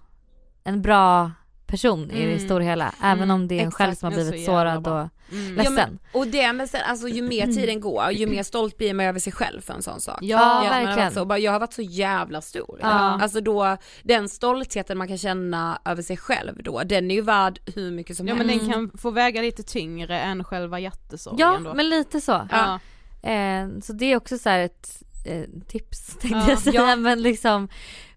[0.64, 1.30] en bra
[1.74, 2.38] person i det Mm.
[2.38, 2.92] stora hela.
[3.02, 5.54] Även Mm, om det är en själv exakt, som har blivit sårad och Mm.
[5.54, 5.64] ledsen.
[5.64, 8.94] Ja, men, och det men sen, alltså ju mer tiden går, ju mer stolt blir
[8.94, 10.18] man över sig själv för en sån sak.
[10.22, 11.12] Ja, varit verkligen.
[11.12, 12.78] Så, bara, jag har varit så jävla stor.
[12.82, 12.88] Ja.
[12.88, 17.58] Alltså då, den stoltheten man kan känna över sig själv då, den är ju värd
[17.74, 18.64] hur mycket som Ja men helst.
[18.64, 21.74] den kan få väga lite tyngre än själva hjärtesorgen Ja, då.
[21.74, 22.48] men lite så.
[22.50, 22.80] ja.
[23.30, 26.48] Eh, så det är också så här ett eh, tips tänkte Ja.
[26.50, 26.80] jag säga.
[26.90, 26.96] Ja.
[26.96, 27.68] Men liksom,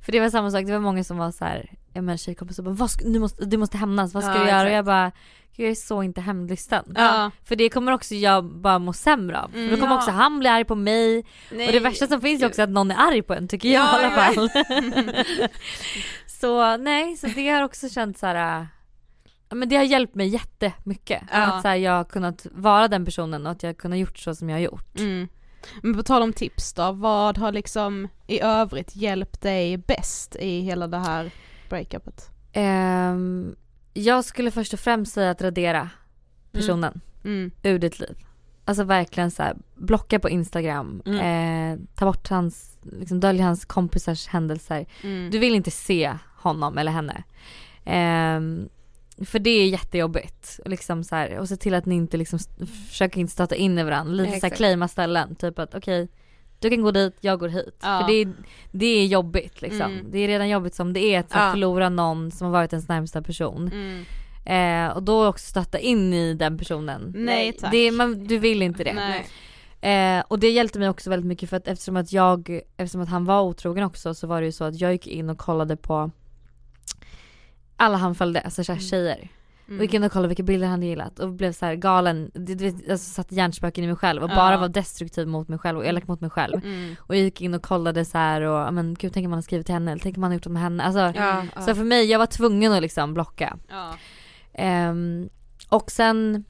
[0.05, 2.63] för det var samma sak, det var många som var så här, ja men tjejkompisar
[2.63, 4.55] bara, vad ska, nu måste, du måste hämnas, vad ska Ja, du göra?
[4.61, 4.73] Och exakt.
[4.75, 5.11] jag bara,
[5.55, 6.83] "Gud, jag är så inte hämndlysten.
[6.95, 7.31] Ja.
[7.43, 9.49] För det kommer också jag bara må sämre av.
[9.51, 9.79] För då Mm.
[9.79, 9.97] kommer Ja.
[9.97, 11.25] också han bli arg på mig.
[11.51, 11.67] Nej.
[11.67, 13.83] Och det värsta som finns är också att någon är arg på en tycker jag
[13.85, 14.49] Ja, i alla fall.
[16.27, 18.67] så nej, så det har också känts så här.
[19.49, 21.23] men det har hjälpt mig jättemycket.
[21.31, 21.37] Ja.
[21.37, 24.17] Att så här, jag har kunnat vara den personen och att jag har kunnat gjort
[24.17, 24.99] så som jag har gjort.
[24.99, 25.27] Mm.
[25.81, 30.59] Men på tal om tips då, vad har liksom i övrigt hjälpt dig bäst i
[30.61, 31.31] hela det här
[31.69, 32.29] breakupet?
[32.53, 33.55] Ehm,
[33.93, 35.89] jag skulle först och främst säga att radera
[36.51, 37.51] personen Mm.
[37.63, 38.17] ur ditt liv.
[38.65, 44.27] Alltså verkligen så här, blocka på Instagram, eh, ta bort hans, liksom dölja hans kompisars
[44.27, 44.85] händelser.
[45.03, 45.31] Mm.
[45.31, 47.23] Du vill inte se honom eller henne.
[47.85, 48.69] Ehm,
[49.25, 50.59] för det är jättejobbigt.
[50.63, 52.39] Och Liksom så här, och se till att ni inte liksom,
[52.89, 54.13] försöker inte stöta in i varandra.
[54.13, 54.57] Lite såhär exakt.
[54.57, 55.35] claima ställen.
[55.35, 56.07] Typ att okej,
[56.59, 57.77] du kan gå dit, jag går hit.
[57.81, 57.99] Ja.
[57.99, 58.33] För det är,
[58.71, 59.91] det är jobbigt liksom.
[59.91, 60.11] Mm.
[60.11, 61.51] Det är redan jobbigt som det är att Ja.
[61.51, 63.71] förlora någon som har varit ens närmsta person.
[63.73, 64.05] Mm.
[64.45, 67.13] Eh, och då också stötta in i den personen.
[67.17, 67.71] Nej tack.
[67.71, 68.93] Det, man, du vill inte det.
[68.93, 69.27] Nej.
[70.17, 73.09] Eh, och det hjälpte mig också väldigt mycket för att eftersom att jag, eftersom att
[73.09, 75.77] han var otrogen också så var det ju så att jag gick in och kollade
[75.77, 76.11] på
[77.75, 79.29] alla han följde, alltså så här tjejer.
[79.67, 79.79] Mm.
[79.79, 82.31] Och gick in och kollade vilka bilder han hade gillat och blev så här galen,
[82.33, 84.35] du vet, alltså satte hjärnspöken i mig själv och Ja.
[84.35, 86.65] bara var destruktiv mot mig själv och elak mot mig själv.
[86.65, 86.95] Mm.
[86.99, 89.41] Och jag gick in och kollade så här och, men gud tänk om man har
[89.41, 90.83] skrivit till henne eller tänk om man har gjort det med henne.
[90.83, 91.43] Alltså, ja.
[91.65, 93.57] Så för mig, jag var tvungen att liksom blocka.
[94.53, 95.29] Ehm,
[95.69, 96.43] och sen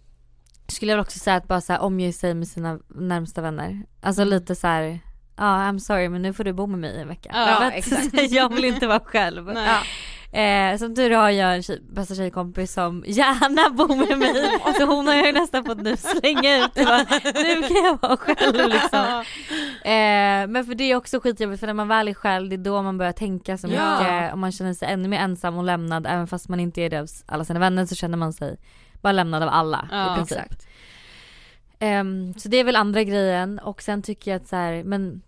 [0.67, 3.83] skulle jag också säga att bara så här, omge sig med sina närmsta vänner.
[4.01, 4.33] Alltså Mm.
[4.33, 4.99] lite så här.
[5.37, 7.29] ja I'm sorry men nu får du bo med mig i en vecka.
[7.33, 8.13] Ja, att exakt.
[8.31, 9.49] jag vill inte vara själv.
[10.31, 14.59] Eh, som tur har jag en tjej, bästa tjejkompis som gärna bor med mig.
[14.77, 16.73] Så hon har jag nästan fått nu slänga ut.
[16.75, 16.97] Bara,
[17.43, 19.23] nu kan jag vara själv liksom.
[19.83, 22.57] Eh, men för det är också skitjobbigt för när man väl är själv det är
[22.57, 24.31] då man börjar tänka så mycket Ja.
[24.31, 26.99] och man känner sig ännu mer ensam och lämnad även fast man inte är det
[26.99, 28.57] av alla sina vänner så känner man sig
[29.01, 30.37] bara lämnad av alla Ja, i princip.
[30.37, 30.67] Exakt.
[31.79, 35.21] Ehm, så det är väl andra grejen och sen tycker jag att så här, men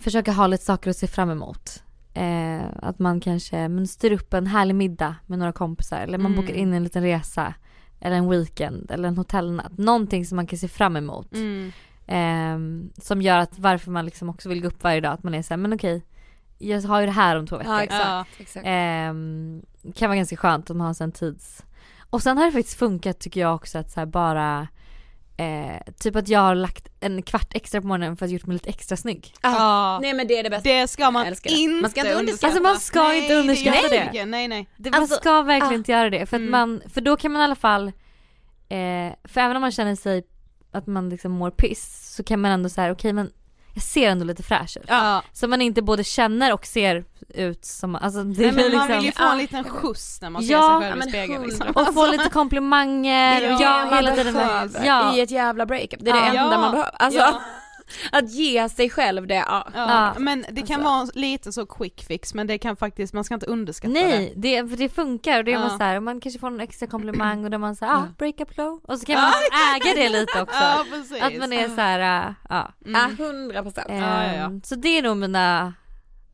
[0.00, 1.82] försöka ha lite saker att se fram emot.
[2.14, 6.32] Eh, att man kanske men styr upp en härlig middag med några kompisar eller man
[6.32, 6.40] Mm.
[6.44, 7.54] bokar in en liten resa
[8.00, 9.78] eller en weekend eller en hotellnatt.
[9.78, 11.32] Någonting som man kan se fram emot.
[11.34, 11.72] Mm.
[12.06, 15.34] Ehm, som gör att varför man liksom också vill gå upp varje dag att man
[15.34, 16.04] är såhär men okej
[16.58, 17.72] jag har ju det här om två veckor.
[17.72, 18.04] Ja exakt.
[18.04, 18.24] Ja.
[18.38, 18.66] exakt.
[18.68, 19.62] Ehm,
[19.94, 21.64] kan vara ganska skönt om man har en tids...
[22.10, 24.68] Och sen har det faktiskt funkat tycker jag också att så här bara
[25.40, 28.54] eh, Typ att jag har lagt en kvart extra på morgonen för att gjort mig
[28.54, 29.34] lite extra snygg.
[29.42, 29.98] Ja.
[30.02, 30.68] Nej men det är det bästa.
[30.68, 31.50] Det ska man inte,
[31.82, 32.46] Man ska inte underskatta.
[32.46, 34.10] Alltså man ska nej, inte underskatta det.
[34.12, 34.24] det.
[34.24, 34.68] Nej nej.
[34.76, 35.76] det Alltså, man ska verkligen ah.
[35.76, 36.50] inte göra det för att Mm.
[36.50, 37.86] man, för då kan man i alla fall
[38.68, 40.22] eh, För även om man känner sig
[40.72, 43.30] att man liksom mår piss så kan man ändå säga okej men
[43.74, 44.84] jag ser ändå lite fräsch ut.
[44.88, 45.22] Ja.
[45.32, 47.04] Så man inte både känner och ser
[47.34, 49.32] ut som, alltså det Nej, blir men liksom man vill ju få Ja.
[49.32, 51.66] en liten skjuts när man ser Ja, sig ja, själv i spegeln liksom.
[51.74, 54.36] och få lite komplimanger är och ja, hela tiden
[54.84, 55.16] ja.
[55.16, 56.00] i ett jävla breakup.
[56.04, 56.20] Det är Ja.
[56.32, 56.60] det enda Ja.
[56.60, 56.90] man behöver.
[56.98, 57.40] Alltså Ja.
[58.12, 59.68] Att ge sig själv det, ja.
[59.74, 61.14] Ja, men det kan Alltså.
[61.16, 64.68] vara lite så quick fix men det kan faktiskt, man ska inte underskatta Nej, det,
[64.68, 65.60] för det funkar och det är Ja.
[65.60, 68.14] man så här, man kanske får en extra komplimang och då man säger ah, Ja.
[68.18, 70.42] breakup low och så kan Ja, man äga det lite det.
[70.42, 70.56] också.
[70.60, 71.22] Ja precis.
[71.22, 72.72] att man är så här, äh, ja.
[72.84, 73.16] Ja, Mm.
[73.18, 73.86] hundra procent.
[73.88, 74.44] Ja, ja, ja.
[74.44, 75.74] Ehm, Så det är nog mina,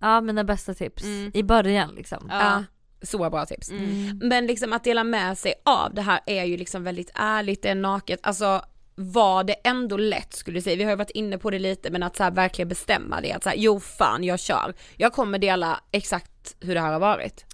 [0.01, 1.31] ja mina bästa tips Mm.
[1.35, 2.27] i början liksom.
[2.31, 2.41] Ja.
[2.41, 2.65] Ja.
[3.03, 3.71] Så bra tips.
[3.71, 4.19] Mm.
[4.23, 7.69] Men liksom att dela med sig av det här är ju liksom väldigt ärligt, det
[7.69, 8.21] är naket.
[8.23, 8.63] Alltså
[8.99, 11.91] var det ändå lätt skulle du säga, vi har ju varit inne på det lite
[11.91, 14.75] men att så här verkligen bestämma det, att så här, jo fan jag kör.
[14.97, 17.45] Jag kommer dela exakt hur det här har varit.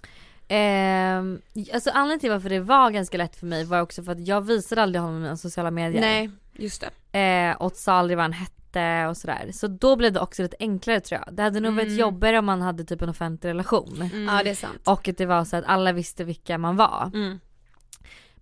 [0.47, 1.41] Ehm,
[1.73, 4.41] alltså anledningen till varför det var ganska lätt för mig var också för att jag
[4.41, 6.01] visade aldrig honom mina sociala medier.
[6.01, 7.19] Nej, just det.
[7.19, 9.49] Eh, och sa aldrig vad han hette och sådär.
[9.53, 11.35] Så då blev det också lite enklare tror jag.
[11.35, 11.99] Det hade nog varit Mm.
[11.99, 14.09] jobbigare om man hade typ en offentlig relation.
[14.27, 14.81] Ja det är sant.
[14.85, 17.11] Och att det var så att alla visste vilka man var.
[17.13, 17.39] Mm.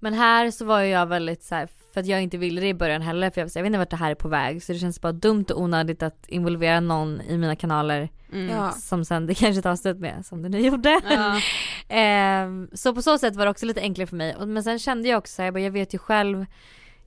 [0.03, 2.67] Men här så var ju jag väldigt så här, för att jag inte ville det
[2.67, 4.63] i början heller för jag, här, jag vet inte vart det här är på väg
[4.63, 8.09] så det känns bara dumt och onödigt att involvera någon i mina kanaler
[8.49, 8.71] Ja.
[8.71, 11.01] som sen det kanske tar slut med som det nu gjorde.
[11.09, 11.39] Ja.
[11.95, 14.35] Ehm, så på så sätt var det också lite enklare för mig.
[14.45, 16.45] Men sen kände jag också så här, jag, bara, jag vet ju själv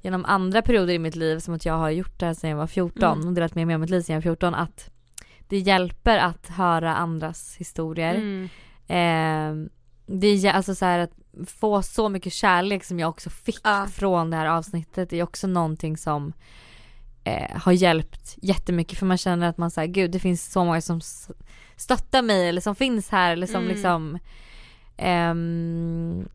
[0.00, 2.56] genom andra perioder i mitt liv som att jag har gjort det här sedan jag
[2.56, 3.28] var 14 Mm.
[3.28, 4.90] och delat med mig av mitt liv sedan jag var 14 att
[5.48, 8.14] det hjälper att höra andras historier.
[8.14, 8.48] Mm.
[8.88, 9.68] Ehm,
[10.06, 11.10] det är alltså så här att
[11.46, 13.86] få så mycket kärlek som jag också fick Ja.
[13.92, 16.32] från det här avsnittet är också någonting som
[17.24, 20.80] eh, har hjälpt jättemycket för man känner att man säger gud det finns så många
[20.80, 21.00] som
[21.76, 23.68] stöttar mig eller som finns här eller som Mm.
[23.74, 24.18] liksom
[24.96, 26.28] ehm,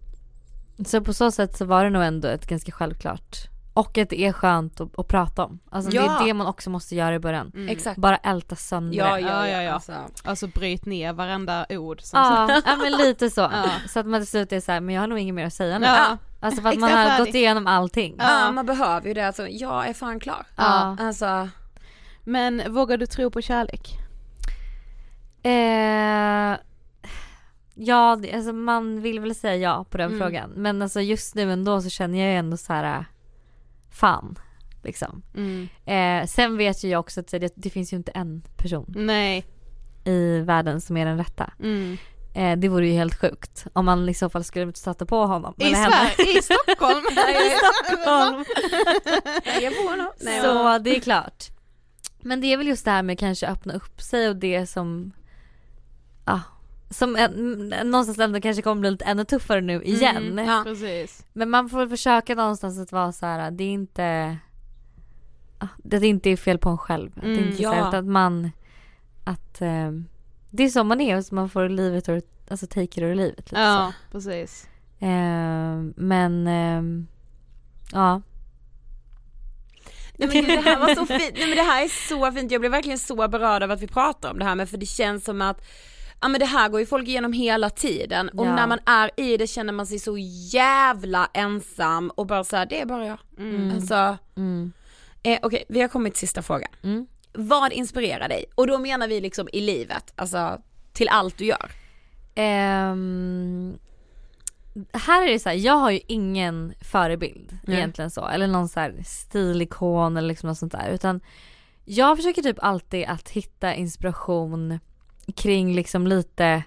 [0.86, 3.38] så på så sätt så var det nog ändå ett ganska självklart
[3.80, 5.60] och att det är skönt att, att prata om.
[5.70, 6.22] Alltså det Ja.
[6.22, 7.52] är det man också måste göra i början.
[7.56, 7.70] Mm.
[7.70, 7.98] Exakt.
[7.98, 9.20] Bara älta sönder Ja, det.
[9.20, 9.74] ja, Ja, ja.
[9.74, 9.94] Alltså.
[10.24, 13.42] Alltså bryt ner varenda ord som Ja, ja men lite så.
[13.42, 13.66] Ja.
[13.88, 15.80] Så att man till slut är såhär, men jag har nog inget mer att säga
[15.80, 15.86] nu.
[15.86, 16.18] Ja.
[16.40, 17.26] Alltså för att man har färdig.
[17.26, 18.16] gått igenom allting.
[18.18, 18.40] Ja.
[18.46, 20.46] Ja man behöver ju det, alltså jag är fan klar.
[20.56, 20.98] Ja.
[21.00, 21.50] Alltså,
[22.24, 23.98] Men vågar du tro på kärlek?
[25.44, 26.58] Eh,
[27.76, 30.20] ja, det, alltså man vill väl säga ja på den Mm.
[30.20, 30.50] frågan.
[30.56, 33.06] Men alltså just nu ändå så känner jag ju ändå så här.
[33.92, 34.40] Fan.
[34.84, 35.22] Liksom.
[35.36, 35.70] Mm.
[35.86, 39.46] Eh, sen vet ju jag också att det, det finns ju inte en person Nej.
[40.06, 41.54] i världen som är den rätta.
[41.60, 41.98] Mm.
[42.34, 45.54] Eh, det vore ju helt sjukt om man i så fall skulle stöta på honom.
[45.58, 45.64] I.
[45.64, 47.04] Sverige, i Stockholm.
[47.30, 48.46] I Stockholm.
[49.62, 50.12] jag på honom.
[50.20, 51.46] Nej, Så det är klart.
[52.22, 55.12] Men det är väl just det här med kanske öppna upp sig och det som,
[56.26, 56.42] ja,
[56.90, 60.18] som en, någonstans ändå kanske kommer bli lite ännu tuffare nu igen.
[60.18, 60.62] Mm, ja.
[60.66, 61.26] Precis.
[61.34, 64.38] Men man får försöka någonstans att vara så här, det är inte,
[65.60, 67.12] ja, det är inte är fel på en själv.
[67.16, 67.98] Att det Mm, inte är så här, ja.
[67.98, 68.52] att man,
[69.24, 69.92] att eh,
[70.50, 73.30] det är så man är och så man får livet och, alltså take it leave
[73.30, 73.38] it.
[73.38, 74.68] Lite Ja, precis.
[75.00, 77.06] Eh, men, eh,
[77.92, 78.22] ja.
[80.18, 82.52] Nej men gud, det här var så fint, nej men det här är så fint,
[82.52, 84.86] jag blev verkligen så berörd av att vi pratar om det här med för det
[84.86, 85.66] känns som att
[86.22, 88.56] Ja men det här går ju folk igenom hela tiden och Ja.
[88.56, 90.18] när man är i det känner man sig så
[90.54, 93.18] jävla ensam och bara såhär, det är bara jag.
[93.38, 93.72] Mm.
[93.76, 94.74] Alltså, Mm.
[95.24, 96.70] eh, okej vi har kommit till sista frågan.
[96.84, 97.08] Mm.
[97.34, 98.46] Vad inspirerar dig?
[98.56, 100.62] Och då menar vi liksom i livet, alltså
[100.94, 101.72] till allt du gör.
[102.36, 103.78] Ehm,
[104.94, 107.78] här är det så här, jag har ju ingen förebild Nej.
[107.78, 111.22] egentligen så, eller någon så här stilikon eller liksom något sånt där utan
[111.86, 114.80] jag försöker typ alltid att hitta inspiration
[115.36, 116.64] kring liksom lite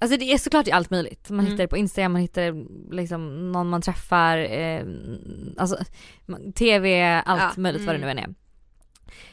[0.00, 1.30] Alltså det är såklart i allt möjligt.
[1.30, 1.50] Man Mm.
[1.52, 2.64] hittar det på Instagram, man hittar det
[2.96, 4.84] liksom någon man träffar, eh,
[5.58, 5.76] alltså
[6.54, 8.16] TV, allt Ja, möjligt vad det mm.
[8.16, 8.34] nu än är.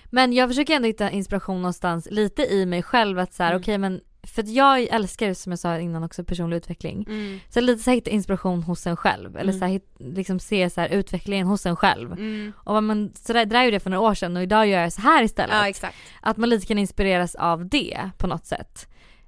[0.05, 3.61] Men jag försöker ändå hitta inspiration någonstans lite i mig själv att så här, Mm.
[3.61, 7.05] okej men för att jag älskar som jag sa innan också personlig utveckling.
[7.09, 7.39] Mm.
[7.49, 9.59] Så lite så här, hitta inspiration hos en själv eller Mm.
[9.59, 9.81] så här,
[10.13, 12.11] liksom se så här, utvecklingen hos en själv.
[12.11, 12.51] Mm.
[12.57, 14.67] Och man, så där, det där är ju det för några år sedan och idag
[14.67, 15.55] gör jag så här istället.
[15.55, 15.97] Ja exakt.
[16.21, 18.87] Att man lite kan inspireras av det på något sätt.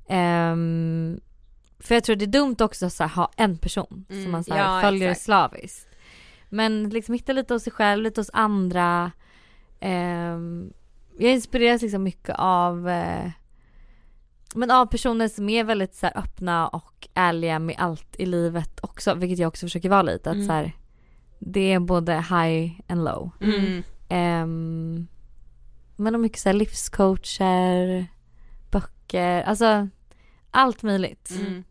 [0.09, 1.19] Ehm,
[1.79, 4.53] för jag tror det är dumt också att ha en person Mm, som man så
[4.57, 5.25] ja, följer exakt.
[5.25, 5.85] slaviskt.
[6.49, 9.11] Men liksom hitta lite hos sig själv, lite hos andra.
[9.79, 10.73] Ehm,
[11.17, 13.31] jag inspireras liksom mycket av eh,
[14.55, 19.13] men av personer som är väldigt så öppna och ärliga med allt i livet också,
[19.13, 20.29] vilket jag också försöker vara lite.
[20.29, 20.47] Att Mm.
[20.47, 20.71] så här,
[21.39, 23.31] det är både high and low.
[23.41, 23.83] Mm.
[24.43, 25.07] Um,
[25.95, 28.05] men och mycket så här livscoacher,
[28.71, 29.87] böcker, alltså
[30.51, 31.31] allt möjligt.
[31.31, 31.63] Mm.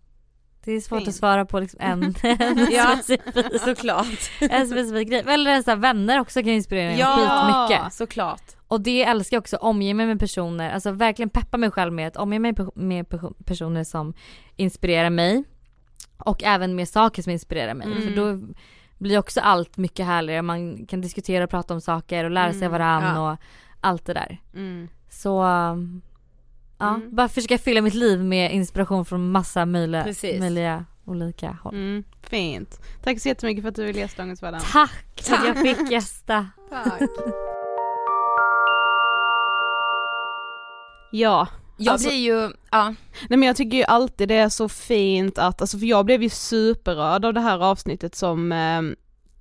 [0.64, 1.08] Det är svårt Fint.
[1.08, 4.30] att svara på liksom en, en, Ja, specifik, såklart.
[4.40, 5.24] en specifik grej.
[5.28, 7.66] Eller så här, vänner också kan inspirera mig Ja.
[7.68, 7.92] skitmycket.
[7.94, 8.42] Såklart.
[8.68, 12.08] Och det älskar jag också, omge mig med personer, alltså verkligen peppa mig själv med
[12.08, 14.14] att omge mig med pe- personer som
[14.56, 15.44] inspirerar mig.
[16.18, 17.86] Och även med saker som inspirerar mig.
[17.86, 18.02] Mm.
[18.02, 18.40] För då
[18.98, 22.58] blir också allt mycket härligare, man kan diskutera och prata om saker och lära sig
[22.66, 23.32] Mm, varann ja.
[23.32, 23.38] och
[23.80, 24.40] allt det där.
[24.54, 24.88] Mm.
[25.10, 26.02] Så um,
[26.78, 27.14] ja, Mm.
[27.14, 30.40] bara försöka fylla mitt liv med inspiration från massa möjliga, Precis.
[30.40, 31.74] möjliga olika håll.
[31.74, 32.04] Mm.
[32.22, 32.80] Fint.
[33.02, 34.66] Tack så jättemycket för att du ville gästa Ångestvardagen.
[34.72, 36.46] Tack för att jag fick gästa.
[36.70, 37.00] Tack.
[41.10, 41.46] Ja.
[41.80, 42.84] Jag Alltså- blir ju, ja.
[43.28, 46.22] Nej men jag tycker ju alltid det är så fint att, alltså för jag blev
[46.22, 48.82] ju superrörd av det här avsnittet som eh,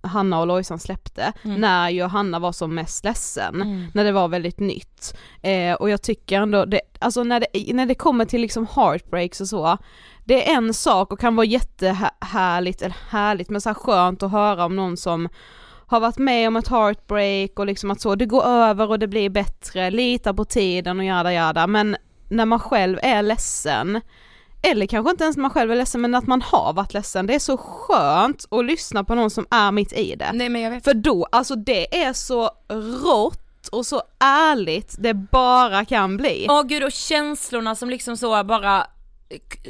[0.10, 1.62] Hanna och Lojsan släppte, Mm.
[1.62, 3.86] när Johanna var som mest ledsen, Mm.
[3.94, 5.18] när det var väldigt nytt.
[5.42, 9.42] Eh, och jag tycker ändå, det, alltså när det, när det kommer till liksom heartbreaks
[9.42, 9.78] och så,
[10.26, 14.32] det är en sak och kan vara jättehärligt, eller härligt, men så här skönt att
[14.32, 15.30] höra om någon som
[15.90, 19.08] har varit med om ett heartbreak och liksom att så, det går över och det
[19.08, 21.98] blir bättre, lita på tiden och jada jada, men
[22.30, 24.02] när man själv är ledsen,
[24.62, 27.28] eller kanske inte ens när man själv är ledsen men att man har varit ledsen,
[27.28, 30.32] det är så skönt att lyssna på någon som är mitt i det.
[30.34, 30.84] Nej men jag vet.
[30.84, 32.50] För då, alltså det är så
[33.04, 36.48] rått och så ärligt det bara kan bli.
[36.50, 38.88] Åh gud och känslorna som liksom så bara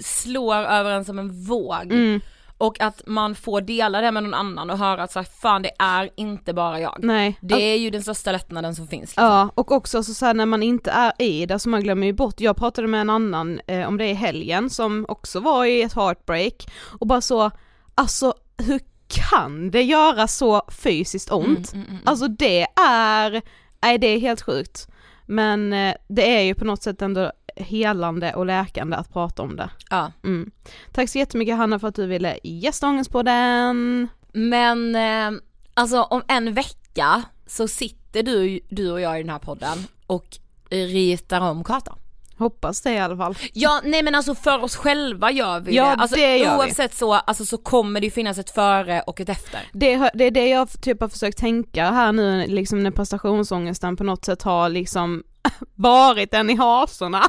[0.02, 1.84] slår över en som en våg.
[1.92, 2.22] Mm.
[2.58, 5.62] Och att man får dela det med någon annan och höra att så här, fan
[5.62, 6.98] det är inte bara jag.
[7.00, 7.38] Nej.
[7.42, 9.02] Det är ju den största lättnaden som finns.
[9.02, 9.24] Liksom.
[9.24, 12.08] Ja, och också så, så här, när man inte är i det så man glömmer
[12.08, 15.66] ju bort, jag pratade med en annan eh, om det i helgen som också var
[15.66, 16.68] i ett heartbreak
[17.00, 17.52] och bara så,
[17.96, 21.74] alltså hur kan det göra så fysiskt ont?
[21.74, 22.04] Mm, mm, mm.
[22.06, 23.42] Alltså det är,
[23.82, 24.88] nej det är helt sjukt.
[25.26, 29.56] Men eh, det är ju på något sätt ändå helande och läkande att prata om
[29.56, 29.70] det.
[29.90, 30.12] Ja.
[30.24, 30.52] Mm.
[30.92, 34.08] Tack så jättemycket Hanna för att du ville gästa Ångestpodden.
[34.34, 35.42] Men eh,
[35.74, 39.78] alltså om en vecka så sitter du, du och jag i den här podden
[40.08, 40.38] och
[40.70, 42.00] ritar om kartan.
[42.38, 43.36] Hoppas det i alla fall.
[43.54, 46.02] Ja nej men alltså för oss själva gör vi Ja, det.
[46.02, 46.58] Alltså, det gör vi.
[46.58, 49.60] oavsett så, alltså, så kommer det ju finnas ett före och ett efter.
[49.74, 54.26] Det, är det jag typ har försökt tänka här nu liksom när prestationsångesten på något
[54.26, 55.24] sätt har liksom
[55.76, 57.24] varit den i hasorna.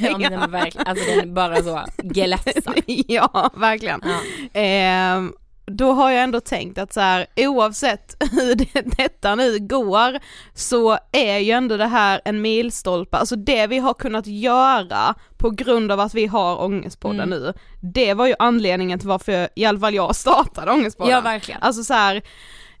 [0.00, 2.74] ja men den är verkligen, alltså den är bara så gläfsar.
[2.86, 4.02] ja, verkligen.
[4.04, 4.60] Ja.
[4.60, 5.32] Ehm,
[5.66, 10.18] då har jag ändå tänkt att så här, oavsett hur det, detta nu går
[10.54, 15.50] så är ju ändå det här en milstolpe, alltså det vi har kunnat göra på
[15.50, 17.30] grund av att vi har Ångestpodden Mm.
[17.40, 21.12] nu, det var ju anledningen till varför i alla fall jag startade Ångestpodden.
[21.12, 21.62] Ja verkligen.
[21.62, 22.22] Alltså så här,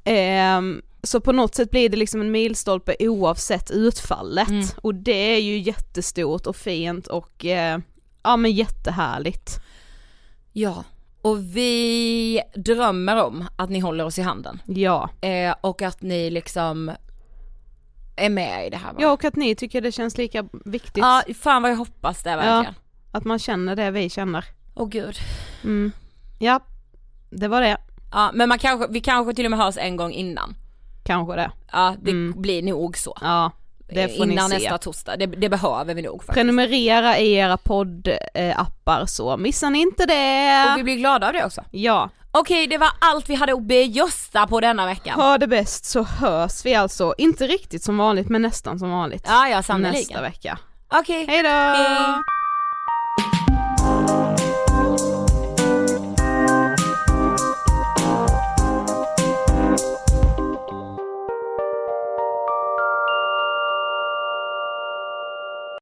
[0.04, 4.64] ehm, så på något sätt blir det liksom en milstolpe oavsett utfallet Mm.
[4.82, 7.78] och det är ju jättestort och fint och eh,
[8.22, 9.50] ja men jättehärligt.
[10.52, 10.84] Ja,
[11.22, 14.62] och vi drömmer om att ni håller oss i handen.
[14.66, 15.08] Ja.
[15.20, 16.92] Eh, och att ni liksom
[18.16, 18.92] är med i det här.
[18.92, 18.98] va?
[19.00, 20.96] Ja och att ni tycker det känns lika viktigt.
[21.04, 22.74] ja, fan vad jag hoppas det verkligen.
[23.12, 24.44] Att man känner det vi känner.
[24.74, 25.16] Åh gud.
[25.64, 25.92] Mm.
[26.38, 26.60] Ja,
[27.30, 27.76] det var det.
[28.12, 30.54] Ja, men man kanske, vi kanske till och med hörs en gång innan.
[31.04, 31.50] Kanske det.
[31.72, 32.42] Ja, det Mm.
[32.42, 33.18] blir nog så.
[33.20, 33.50] Ja,
[33.96, 36.34] Eh, innan nästa torsdag, det, det behöver vi nog faktiskt.
[36.34, 40.66] Prenumerera i era poddappar så missar ni inte det.
[40.72, 41.64] Och vi blir glada av det också.
[41.70, 45.20] Ja, Okej, det var allt vi hade att bejösta på denna veckan.
[45.20, 49.24] ha det bäst så hörs vi alltså, inte riktigt som vanligt men nästan som vanligt.
[49.26, 50.22] Ja, ja, nästa sannoliken.
[50.22, 50.58] vecka.
[50.88, 51.26] Okej.
[51.28, 51.48] Hej då!
[51.48, 52.22] Hej.